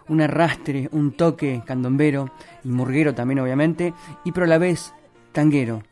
[0.08, 2.30] un arrastre, un toque candombero
[2.62, 4.94] y murguero también obviamente, y pero a la vez
[5.32, 5.82] tanguero,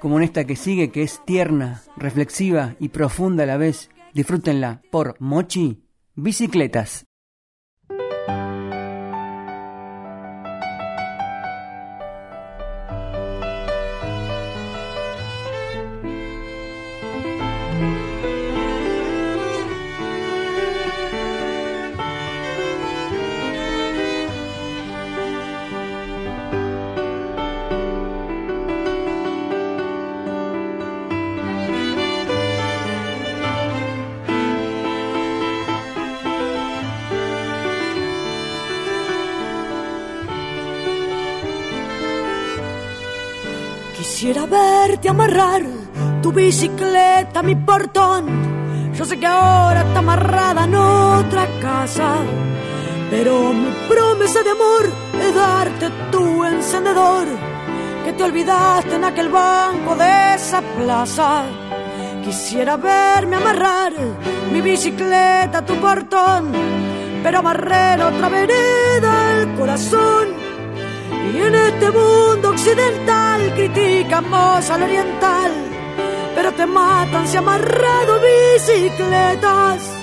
[0.00, 3.90] como en esta que sigue que es tierna, reflexiva y profunda a la vez.
[4.12, 5.84] Disfrútenla por Mochi
[6.16, 7.07] Bicicletas.
[45.08, 45.62] Verte amarrar
[46.22, 48.26] tu bicicleta a mi portón.
[48.94, 52.16] Yo sé que ahora está amarrada en otra casa,
[53.10, 54.84] pero mi promesa de amor
[55.20, 57.26] es darte tu encendedor.
[58.04, 61.44] Que te olvidaste en aquel banco de esa plaza.
[62.24, 63.92] Quisiera verme amarrar
[64.52, 66.52] mi bicicleta a tu portón,
[67.22, 70.47] pero amarré en otra vereda el corazón
[71.34, 75.52] y en este mundo occidental criticamos al oriental,
[76.34, 79.98] pero te matan si amarrado bicicletas.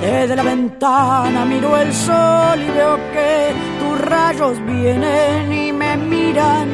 [0.00, 6.68] Desde la ventana miro el sol y veo que tus rayos vienen y me miran.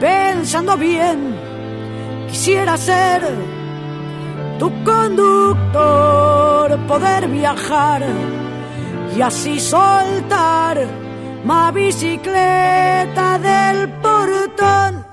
[0.00, 1.36] Pensando bien,
[2.28, 3.22] quisiera ser
[4.58, 8.06] tu conductor, poder viajar
[9.16, 10.86] y así soltar
[11.44, 15.05] ma bicicleta del portón.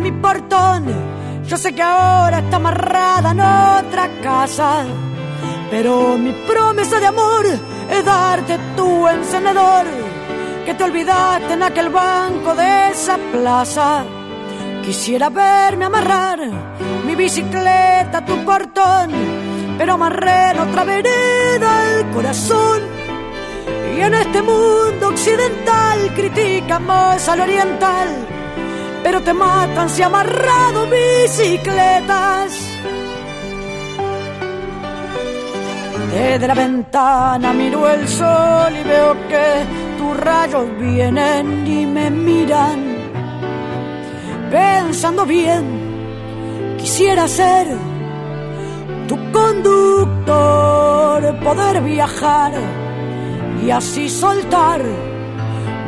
[0.00, 0.86] Mi portón.
[1.46, 4.84] Yo sé que ahora está amarrada en otra casa,
[5.70, 7.44] pero mi promesa de amor
[7.90, 9.86] es darte tu encendedor
[10.64, 14.04] que te olvidaste en aquel banco de esa plaza.
[14.84, 16.38] Quisiera verme amarrar
[17.06, 19.10] mi bicicleta a tu portón,
[19.76, 22.80] pero amarré en otra vereda el corazón.
[23.96, 28.08] Y en este mundo occidental criticamos al oriental,
[29.02, 32.52] pero te matan si amarrado bicicletas.
[36.12, 39.64] Desde la ventana miro el sol y veo que
[39.98, 42.90] tus rayos vienen y me miran.
[44.50, 47.68] Pensando bien, quisiera ser
[49.06, 52.52] tu conductor, poder viajar
[53.64, 54.82] y así soltar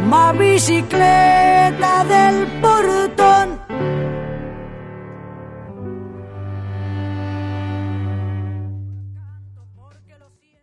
[0.08, 3.60] ma bicicleta del portón.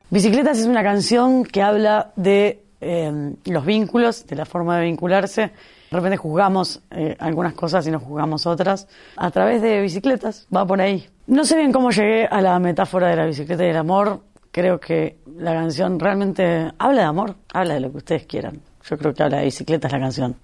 [0.09, 5.41] Bicicletas es una canción que habla de eh, los vínculos, de la forma de vincularse.
[5.41, 8.87] De repente juzgamos eh, algunas cosas y no juzgamos otras.
[9.15, 11.07] A través de bicicletas, va por ahí.
[11.27, 14.21] No sé bien cómo llegué a la metáfora de la bicicleta y del amor.
[14.51, 18.68] Creo que la canción realmente habla de amor, habla de lo que ustedes quieran.
[18.83, 20.35] Yo creo que habla de bicicletas la canción.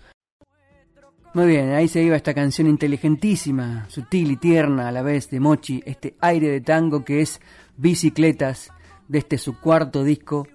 [1.33, 5.41] Muy bien, ahí se iba esta canción inteligentísima, sutil y tierna a la vez de
[5.41, 7.41] Mochi, este aire de tango que es
[7.75, 8.71] Bicicletas,
[9.09, 10.47] de este su cuarto disco,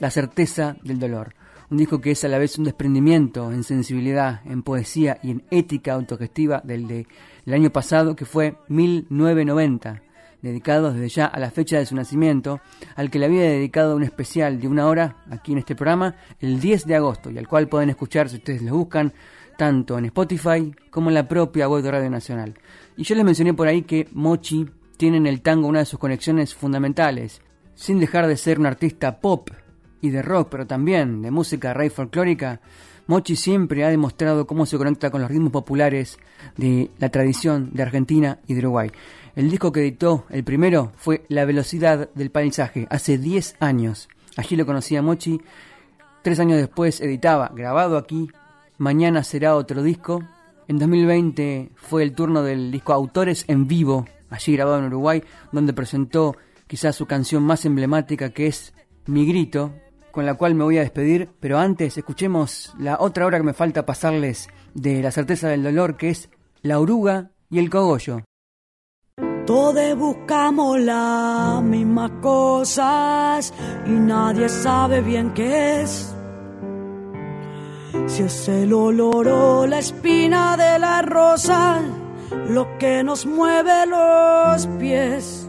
[0.00, 1.34] La certeza del dolor.
[1.70, 5.44] Un disco que es a la vez un desprendimiento en sensibilidad, en poesía y en
[5.50, 7.06] ética autogestiva del de
[7.44, 10.02] el año pasado que fue 1990
[10.42, 12.60] dedicado desde ya a la fecha de su nacimiento,
[12.96, 16.60] al que le había dedicado un especial de una hora aquí en este programa el
[16.60, 19.12] 10 de agosto y al cual pueden escuchar si ustedes lo buscan
[19.56, 22.54] tanto en Spotify como en la propia web de Radio Nacional.
[22.96, 25.98] Y yo les mencioné por ahí que Mochi tiene en el tango una de sus
[25.98, 27.40] conexiones fundamentales,
[27.74, 29.50] sin dejar de ser un artista pop
[30.00, 32.60] y de rock, pero también de música rey folclórica.
[33.06, 36.18] Mochi siempre ha demostrado cómo se conecta con los ritmos populares
[36.56, 38.90] de la tradición de Argentina y de Uruguay.
[39.34, 44.08] El disco que editó, el primero, fue La velocidad del paisaje, hace 10 años.
[44.36, 45.40] Allí lo conocía Mochi.
[46.22, 48.28] Tres años después editaba, grabado aquí,
[48.82, 50.22] Mañana será otro disco.
[50.66, 55.22] En 2020 fue el turno del disco Autores en Vivo, allí grabado en Uruguay,
[55.52, 58.74] donde presentó quizás su canción más emblemática que es
[59.06, 59.72] Mi Grito,
[60.10, 61.30] con la cual me voy a despedir.
[61.38, 65.96] Pero antes, escuchemos la otra hora que me falta pasarles de La certeza del dolor,
[65.96, 66.28] que es
[66.62, 68.24] La oruga y el cogollo.
[69.46, 73.52] Todos buscamos las mismas cosas
[73.86, 76.14] y nadie sabe bien qué es.
[78.06, 81.82] Si es el olor o la espina de la rosa
[82.48, 85.48] lo que nos mueve los pies.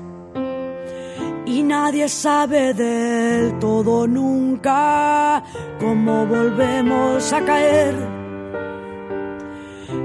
[1.46, 5.44] Y nadie sabe del todo nunca
[5.80, 8.23] cómo volvemos a caer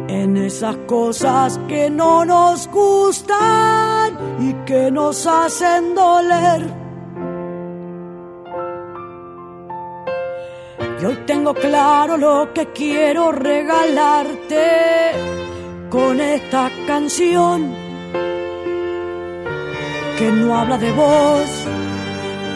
[0.08, 6.88] en esas cosas que no nos gustan y que nos hacen doler.
[11.00, 14.66] Y hoy tengo claro lo que quiero regalarte
[15.90, 17.74] con esta canción
[20.18, 21.48] que no habla de vos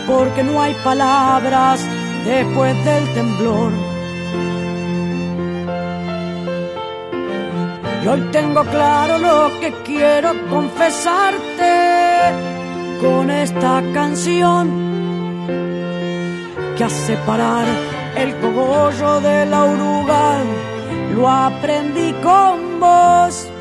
[0.08, 1.80] porque no hay palabras
[2.24, 3.91] después del temblor
[8.02, 11.72] Y hoy tengo claro lo que quiero confesarte
[13.00, 14.92] con esta canción
[16.76, 17.66] que hace parar
[18.16, 20.38] el cogollo de la oruga,
[21.14, 23.51] lo aprendí con vos.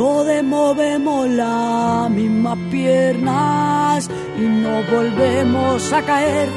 [0.00, 6.48] Todos movemos las mismas piernas y no volvemos a caer.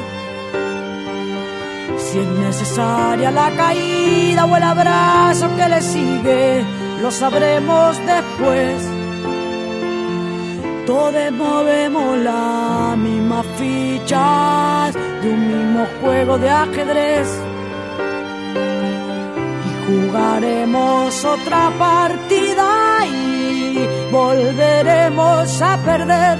[1.98, 6.64] Si es necesaria la caída o el abrazo que le sigue,
[7.02, 8.82] lo sabremos después.
[10.86, 17.53] Todos movemos las mismas fichas de un mismo juego de ajedrez
[19.94, 26.38] jugaremos otra partida y volveremos a perder.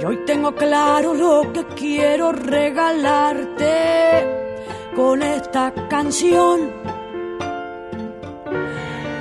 [0.00, 3.66] Y hoy tengo claro lo que quiero regalarte
[4.94, 6.70] con esta canción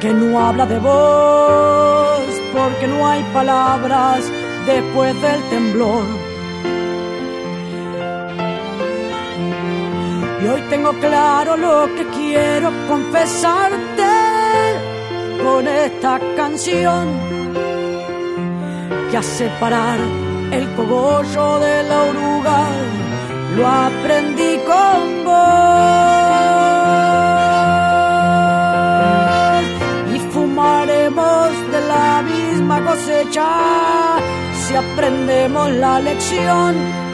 [0.02, 4.24] que no habla de vos porque no hay palabras
[4.66, 6.25] después del temblor
[10.46, 14.04] Y hoy tengo claro lo que quiero confesarte
[15.44, 17.08] con esta canción
[19.10, 19.98] que hace parar
[20.52, 22.68] el cogollo de la oruga.
[23.58, 25.36] Lo aprendí con vos
[30.14, 33.50] y fumaremos de la misma cosecha
[34.62, 37.05] si aprendemos la lección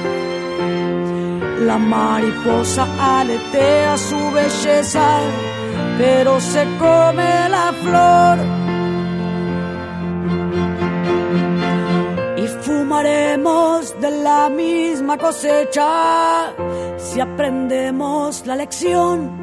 [1.65, 5.19] la mariposa aletea su belleza,
[5.97, 8.37] pero se come la flor.
[12.37, 16.53] Y fumaremos de la misma cosecha
[16.97, 19.39] si aprendemos la lección.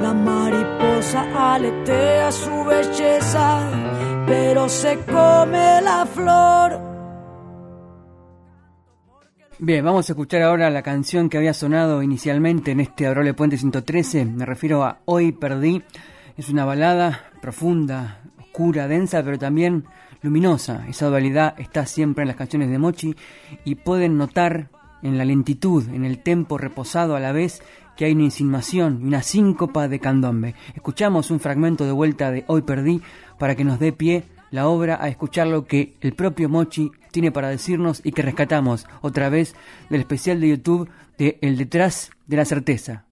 [0.00, 3.60] La mariposa aletea su belleza,
[4.26, 6.91] pero se come la flor.
[9.64, 13.56] Bien, vamos a escuchar ahora la canción que había sonado inicialmente en este Adorable Puente
[13.56, 14.24] 113.
[14.24, 15.84] Me refiero a Hoy Perdí.
[16.36, 19.84] Es una balada profunda, oscura, densa, pero también
[20.20, 20.84] luminosa.
[20.88, 23.14] Esa dualidad está siempre en las canciones de Mochi
[23.64, 24.68] y pueden notar
[25.00, 27.62] en la lentitud, en el tempo reposado a la vez,
[27.96, 30.56] que hay una insinuación y una síncopa de candombe.
[30.74, 33.00] Escuchamos un fragmento de vuelta de Hoy Perdí
[33.38, 37.32] para que nos dé pie la obra a escuchar lo que el propio Mochi tiene
[37.32, 39.56] para decirnos y que rescatamos otra vez
[39.90, 40.88] del especial de YouTube
[41.18, 43.06] de El detrás de la certeza.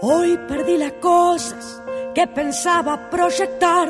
[0.00, 1.82] Hoy perdí las cosas
[2.14, 3.88] que pensaba proyectar.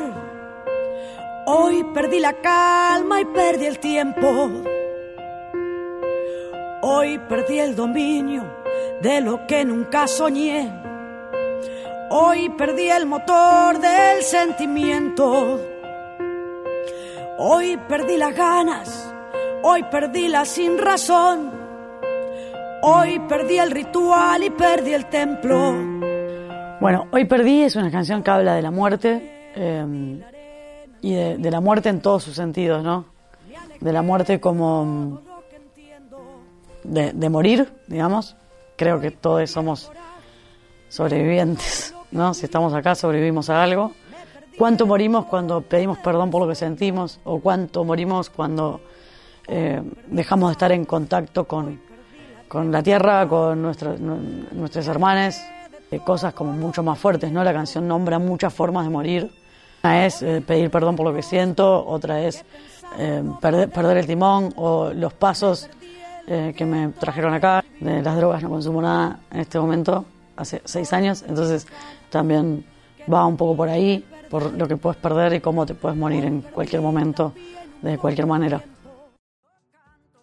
[1.47, 4.51] Hoy perdí la calma y perdí el tiempo.
[6.81, 8.43] Hoy perdí el dominio
[9.01, 10.84] de lo que nunca soñé.
[12.09, 15.59] Hoy perdí el motor del sentimiento.
[17.37, 19.13] Hoy perdí las ganas,
[19.63, 21.51] hoy perdí la sin razón,
[22.83, 25.95] hoy perdí el ritual y perdí el templo.
[26.79, 30.21] Bueno, Hoy Perdí es una canción que habla de la muerte em,
[31.01, 33.05] y de, la muerte en todos sus sentidos, ¿no?
[33.79, 35.21] De la muerte como
[36.83, 38.35] de, de morir, digamos.
[38.75, 39.91] Creo que todos somos
[40.89, 42.33] sobrevivientes, ¿no?
[42.33, 43.91] Si estamos acá, sobrevivimos a algo
[44.57, 48.81] cuánto morimos cuando pedimos perdón por lo que sentimos o cuánto morimos cuando
[49.47, 51.79] eh, dejamos de estar en contacto con,
[52.71, 55.45] la tierra, con nuestros nuestras hermanas,
[55.91, 57.43] eh, cosas como mucho más fuertes, ¿no?
[57.43, 59.31] La canción nombra muchas formas de morir.
[59.83, 62.43] Una es eh, pedir perdón por lo que siento, otra es
[63.41, 65.69] perder, perder el timón o los pasos
[66.25, 67.63] que me trajeron acá.
[67.79, 70.05] De las drogas no consumo nada en este momento,
[70.37, 71.67] hace seis años, entonces
[72.15, 72.63] también
[73.13, 76.23] va un poco por ahí por lo que puedes perder y cómo te puedes morir
[76.23, 77.33] en cualquier momento,
[77.81, 78.63] de cualquier manera.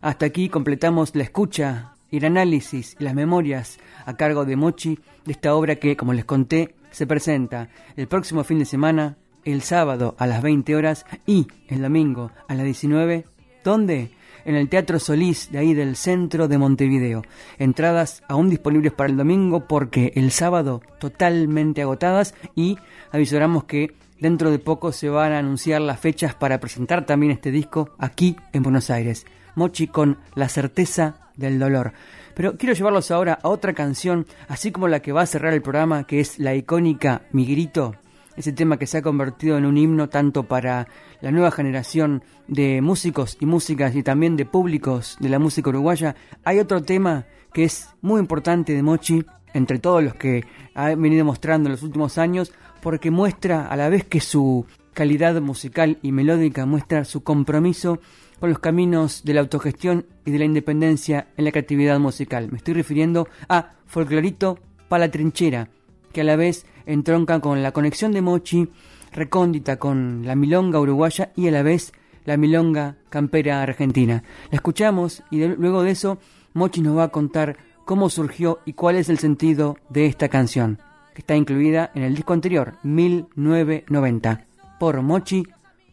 [0.00, 4.98] Hasta aquí completamos la escucha y el análisis y las memorias a cargo de Mochi
[5.26, 9.60] de esta obra que, como les conté, se presenta el próximo fin de semana, el
[9.60, 13.26] sábado a las 20 horas y el domingo a las 19.
[13.62, 14.12] ¿Dónde?
[14.44, 17.22] En el Teatro Solís, de ahí del centro de Montevideo.
[17.58, 22.78] Entradas aún disponibles para el domingo porque el sábado totalmente agotadas y
[23.10, 27.50] avisaremos que dentro de poco se van a anunciar las fechas para presentar también este
[27.50, 29.26] disco aquí en Buenos Aires.
[29.54, 31.92] Mochi con La certeza del dolor.
[32.34, 35.62] Pero quiero llevarlos ahora a otra canción, así como la que va a cerrar el
[35.62, 37.96] programa, que es la icónica Mi Grito.
[38.36, 40.88] Ese tema que se ha convertido en un himno tanto para
[41.20, 46.16] la nueva generación de músicos y músicas y también de públicos de la música uruguaya,
[46.44, 49.24] hay otro tema que es muy importante de Mochi
[49.54, 53.88] entre todos los que ha venido mostrando en los últimos años porque muestra a la
[53.88, 58.00] vez que su calidad musical y melódica muestra su compromiso
[58.40, 62.50] con los caminos de la autogestión y de la independencia en la creatividad musical.
[62.50, 64.58] Me estoy refiriendo a Folclorito
[64.88, 65.68] para la trinchera,
[66.12, 68.68] que a la vez entronca con la conexión de Mochi
[69.12, 71.92] recóndita con la milonga uruguaya y a la vez
[72.24, 74.22] la milonga campera argentina.
[74.50, 76.18] La escuchamos y luego de eso
[76.54, 80.78] Mochi nos va a contar cómo surgió y cuál es el sentido de esta canción,
[81.14, 84.46] que está incluida en el disco anterior, 1990,
[84.78, 85.44] por Mochi,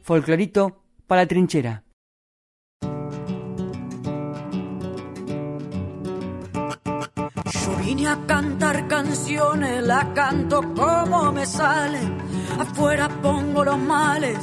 [0.03, 1.84] Folclorito para la trinchera.
[7.90, 12.00] Vine a cantar canciones, la canto como me sale.
[12.60, 14.38] Afuera pongo los males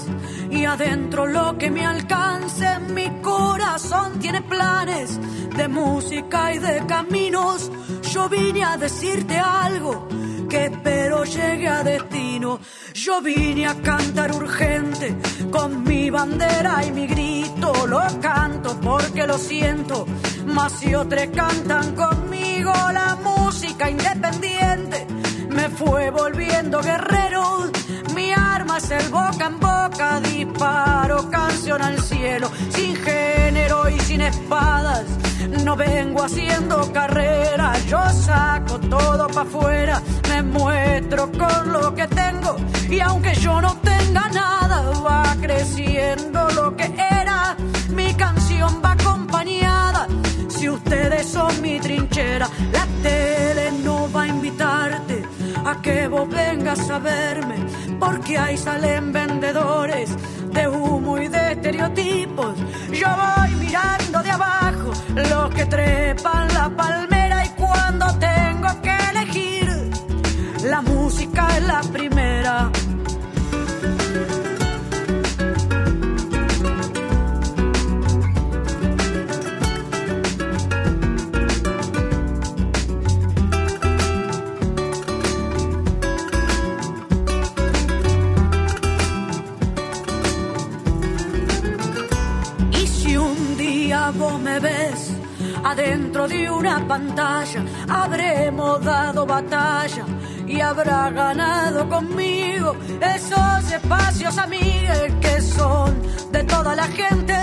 [0.51, 2.67] y adentro lo que me alcance.
[2.93, 5.21] Mi corazón tiene planes
[5.57, 7.71] de música y de caminos.
[8.13, 10.09] Yo vine a decirte algo
[10.49, 12.61] que espero llegue a destino.
[12.95, 15.17] Yo vine a cantar urgente
[15.51, 17.87] con mi bandera y mi grito.
[17.87, 20.07] Lo canto porque lo siento,
[20.47, 25.07] más si otros cantan conmigo la música independiente.
[25.51, 27.71] Me fue volviendo guerrero,
[28.37, 34.21] mi arma es el boca en boca, disparo canción al cielo, sin género y sin
[34.21, 35.05] espadas.
[35.65, 42.57] No vengo haciendo carrera, yo saco todo pa' afuera, me muestro con lo que tengo
[42.89, 47.57] y aunque yo no tenga nada, va creciendo lo que era.
[47.91, 50.07] Mi canción va acompañada.
[50.49, 52.87] Si ustedes son mi trinchera, la
[55.87, 57.59] que vos vengas a verme,
[58.01, 60.11] porque ahí salen vendedores
[60.53, 62.55] de humo y de estereotipos.
[62.91, 69.91] Yo voy mirando de abajo los que trepan la palmera y cuando tengo que elegir,
[70.65, 72.71] la música es la primera.
[94.61, 95.13] Ves
[95.65, 100.05] adentro de una pantalla, habremos dado batalla
[100.47, 104.77] y habrá ganado conmigo esos espacios amigos
[105.21, 106.01] que son
[106.31, 107.37] de toda la gente.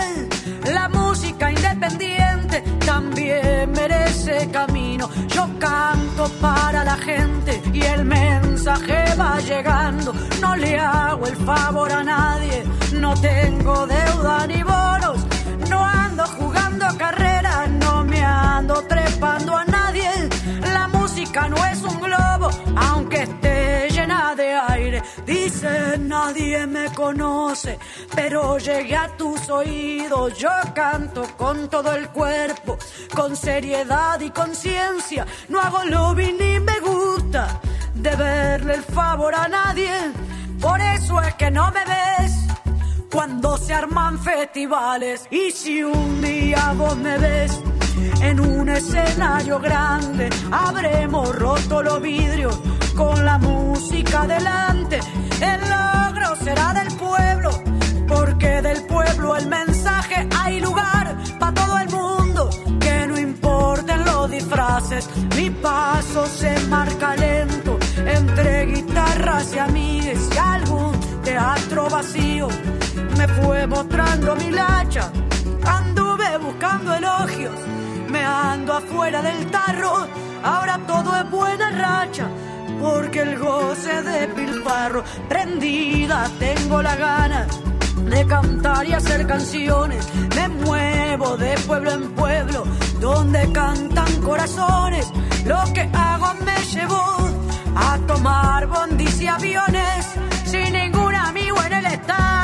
[0.72, 5.10] La música independiente también merece camino.
[5.28, 10.14] Yo canto para la gente y el mensaje va llegando.
[10.42, 15.20] No le hago el favor a nadie, no tengo deuda ni bonos.
[15.70, 16.53] No ando jugando
[16.98, 20.10] carrera, no me ando trepando a nadie.
[20.74, 25.02] La música no es un globo, aunque esté llena de aire.
[25.26, 27.80] Dice nadie me conoce,
[28.16, 30.38] pero llegué a tus oídos.
[30.38, 32.78] Yo canto con todo el cuerpo,
[33.16, 35.26] con seriedad y conciencia.
[35.50, 37.60] No hago lobby ni me gusta
[37.94, 39.94] de verle el favor a nadie.
[40.60, 42.53] Por eso es que no me ves
[43.14, 45.28] cuando se arman festivales.
[45.30, 47.62] Y si un día vos me ves
[48.22, 52.60] en un escenario grande, habremos roto los vidrios
[52.96, 55.00] con la música delante.
[55.40, 57.52] El logro será del pueblo,
[58.08, 62.50] porque del pueblo el mensaje hay lugar para todo el mundo.
[62.80, 70.38] Que no importen los disfraces, mi paso se marca lento entre guitarras y amigues y
[70.40, 72.48] algún teatro vacío
[73.24, 75.10] me fue mostrando mi lacha.
[75.66, 77.56] Anduve buscando elogios,
[78.10, 80.08] me ando afuera del tarro.
[80.44, 82.28] Ahora todo es buena racha,
[82.82, 85.04] porque el goce de pilfarro.
[85.30, 87.48] Prendida tengo la gana
[88.12, 90.06] de cantar y hacer canciones.
[90.36, 92.64] Me muevo de pueblo en pueblo,
[93.00, 95.08] donde cantan corazones.
[95.46, 97.18] Lo que hago me llevó
[97.76, 100.08] a tomar bondis y aviones
[100.44, 102.43] sin ningún amigo en el estado.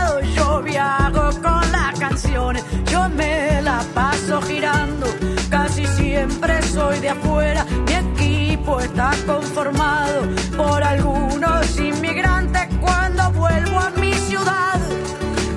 [0.79, 5.07] Viajo con las canciones, yo me la paso girando.
[5.49, 10.21] Casi siempre soy de afuera, mi equipo está conformado
[10.55, 12.69] por algunos inmigrantes.
[12.79, 14.79] Cuando vuelvo a mi ciudad,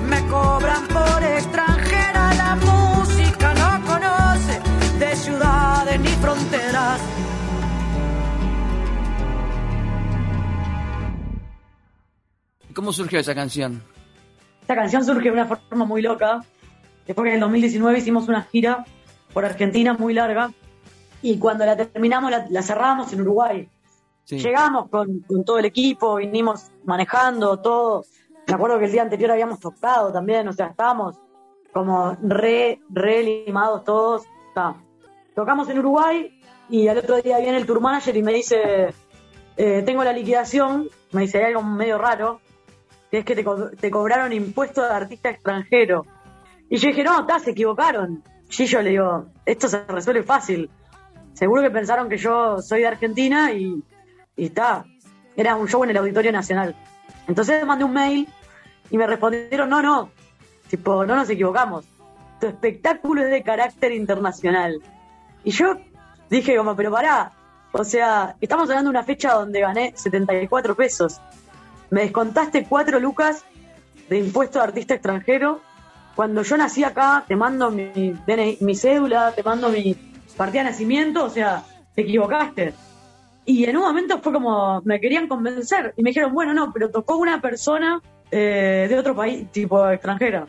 [0.09, 2.33] me cobran por extranjera.
[2.33, 4.59] La música no conoce
[4.99, 6.99] de ciudades ni fronteras.
[12.73, 13.93] ¿Cómo surgió esa canción?
[14.63, 16.39] Esta canción surge de una forma muy loca.
[17.05, 18.85] Después que en el 2019 hicimos una gira
[19.33, 20.53] por Argentina muy larga
[21.21, 23.67] y cuando la terminamos la, cerramos en Uruguay.
[24.25, 28.05] Llegamos con, con, todo el equipo, vinimos manejando todo.
[28.47, 31.17] Me acuerdo que el día anterior habíamos tocado también, o sea, estábamos
[31.73, 34.23] como re, re limados todos.
[35.35, 36.39] Tocamos en Uruguay
[36.69, 38.93] y al otro día viene el tour manager y me dice,
[39.57, 42.39] eh, tengo la liquidación, me dice, hay algo medio raro,
[43.13, 43.45] que es que te,
[43.79, 46.07] te cobraron impuestos de artista extranjero.
[46.67, 48.23] Y yo dije, no, está, se equivocaron.
[48.57, 50.71] Y yo le digo, esto se resuelve fácil.
[51.33, 53.83] Seguro que pensaron que yo soy de Argentina y,
[54.35, 54.85] está.
[55.37, 56.75] Era un show en el Auditorio Nacional.
[57.27, 58.27] Entonces mandé un mail
[58.89, 60.09] y me respondieron, no, no,
[60.67, 61.85] tipo, no nos equivocamos.
[62.39, 64.81] Tu espectáculo es de carácter internacional.
[65.43, 65.75] Y yo
[66.31, 67.31] dije como, pero pará,
[67.73, 71.21] o sea, estamos hablando de una fecha donde gané 74 pesos.
[71.93, 73.45] Me descontaste 4 lucas
[74.09, 75.61] de impuesto de artista extranjero.
[76.15, 78.15] Cuando yo nací acá, te mando mi,
[78.61, 79.95] mi cédula, te mando mi
[80.35, 81.63] partida de nacimiento, o sea,
[81.93, 82.73] te equivocaste.
[83.45, 86.89] Y en un momento fue como, me querían convencer y me dijeron, bueno, no, pero
[86.89, 90.47] tocó una persona eh, de otro país, tipo extranjera,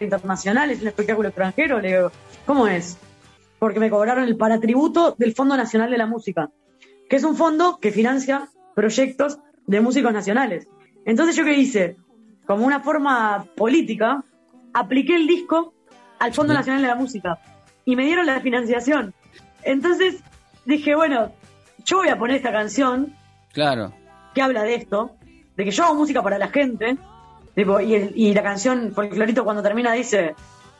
[0.00, 1.80] internacional, es un espectáculo extranjero.
[1.80, 2.10] Le digo,
[2.44, 2.98] ¿cómo es?
[3.60, 6.50] Porque me cobraron el paratributo del Fondo Nacional de la Música,
[7.08, 9.38] que es un fondo que financia proyectos
[9.68, 10.66] de músicos nacionales.
[11.10, 11.96] Entonces, ¿yo qué hice?
[12.46, 14.22] Como una forma política,
[14.72, 15.74] apliqué el disco
[16.20, 17.40] al Fondo Nacional de la Música
[17.84, 19.12] y me dieron la financiación.
[19.64, 20.22] Entonces
[20.64, 21.32] dije, bueno,
[21.84, 23.12] yo voy a poner esta canción.
[23.52, 23.92] Claro.
[24.34, 25.16] Que habla de esto,
[25.56, 26.96] de que yo hago música para la gente.
[27.56, 30.36] y, la canción Folclorito cuando termina dice,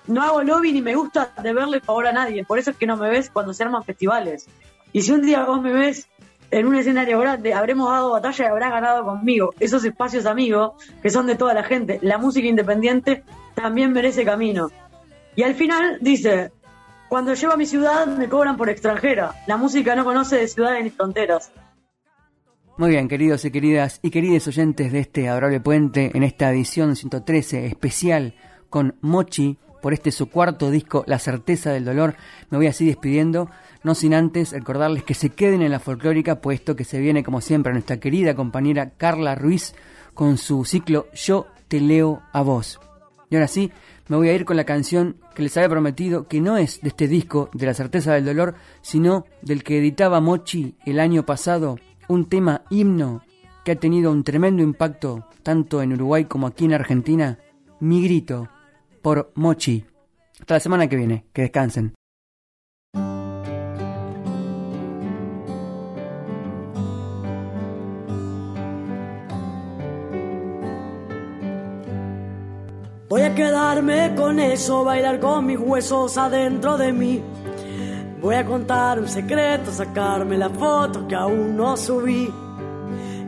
[0.07, 2.87] no hago lobby ni me gusta de verle favor a nadie, por eso es que
[2.87, 4.47] no me ves cuando se arman festivales.
[4.93, 6.09] Y si un día vos me ves
[6.51, 9.55] en un escenario grande, habremos dado batalla y habrás ganado conmigo.
[9.61, 10.73] Esos espacios amigos,
[11.03, 13.23] que son de toda la gente, la música independiente
[13.55, 14.71] también merece camino.
[15.37, 16.53] Y al final dice,
[17.09, 19.35] cuando llego a mi ciudad me cobran por extranjera.
[19.47, 21.53] La música no conoce de ciudades ni fronteras.
[22.77, 26.97] Muy bien, queridos y queridas y queridos oyentes de este adorable puente, en esta edición
[26.97, 28.35] 113 especial
[28.71, 32.17] con Mochi, por este su cuarto disco, La certeza del dolor,
[32.51, 33.51] me voy así despidiendo,
[33.83, 37.41] no sin antes recordarles que se queden en la folclórica, puesto que se viene como
[37.41, 39.75] siempre nuestra querida compañera Carla Ruiz
[40.15, 42.81] con su ciclo Yo te leo a vos.
[43.31, 43.71] Y ahora sí,
[44.09, 46.89] me voy a ir con la canción que les había prometido, que no es de
[46.89, 51.79] este disco, de la certeza del dolor, sino del que editaba Mochi el año pasado,
[52.09, 53.23] un tema himno
[53.65, 57.39] que ha tenido un tremendo impacto tanto en Uruguay como aquí en Argentina,
[57.79, 58.49] Mi Grito,
[59.03, 59.85] por Mochi.
[60.41, 61.95] Hasta la semana que viene, que descansen.
[73.11, 77.21] Voy a quedarme con eso, bailar con mis huesos adentro de mí.
[78.21, 82.33] Voy a contar un secreto, sacarme la foto que aún no subí.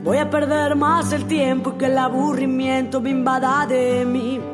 [0.05, 4.52] Voy a perder más el tiempo que el aburrimiento me invada de mí.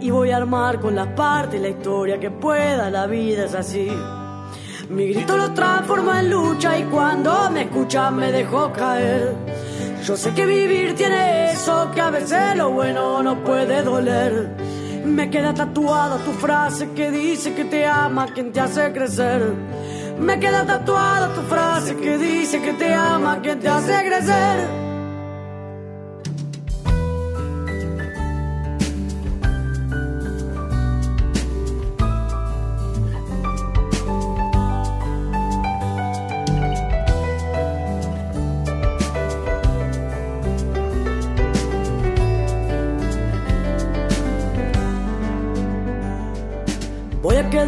[0.00, 3.90] Y voy a armar con las partes la historia que pueda, la vida es así.
[4.88, 9.34] Mi grito lo transforma en lucha y cuando me escucha me dejo caer.
[10.02, 14.56] Yo sé que vivir tiene eso, que a veces lo bueno no puede doler.
[15.04, 19.52] Me queda tatuada tu frase que dice que te ama quien te hace crecer.
[20.18, 24.89] Me queda tatuada tu frase que dice que te ama quien te hace crecer.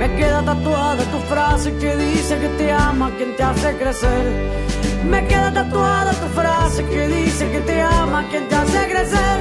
[0.00, 4.24] Me queda tatuada tu frase que dice que te ama quien te hace crecer.
[5.04, 9.38] Me queda tatuada tu frase que dice que te ama quien te hace crecer.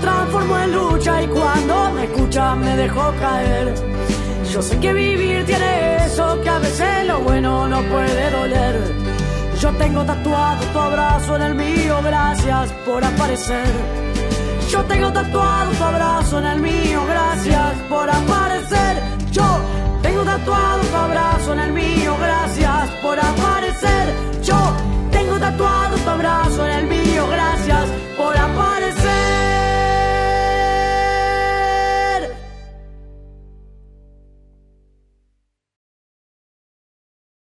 [0.00, 3.89] Transformo en lucha y cuando me escucha dejó caer.
[4.52, 8.94] Yo sé que vivir tiene eso, que a veces lo bueno no puede doler.
[9.60, 13.66] Yo tengo tatuado tu abrazo en el mío, gracias por aparecer.
[14.68, 19.02] Yo tengo tatuado tu abrazo en el mío, gracias por aparecer.
[19.30, 19.60] Yo
[20.02, 24.14] tengo tatuado tu abrazo en el mío, gracias por aparecer.
[24.42, 24.58] Yo
[25.12, 26.66] tengo tatuado tu abrazo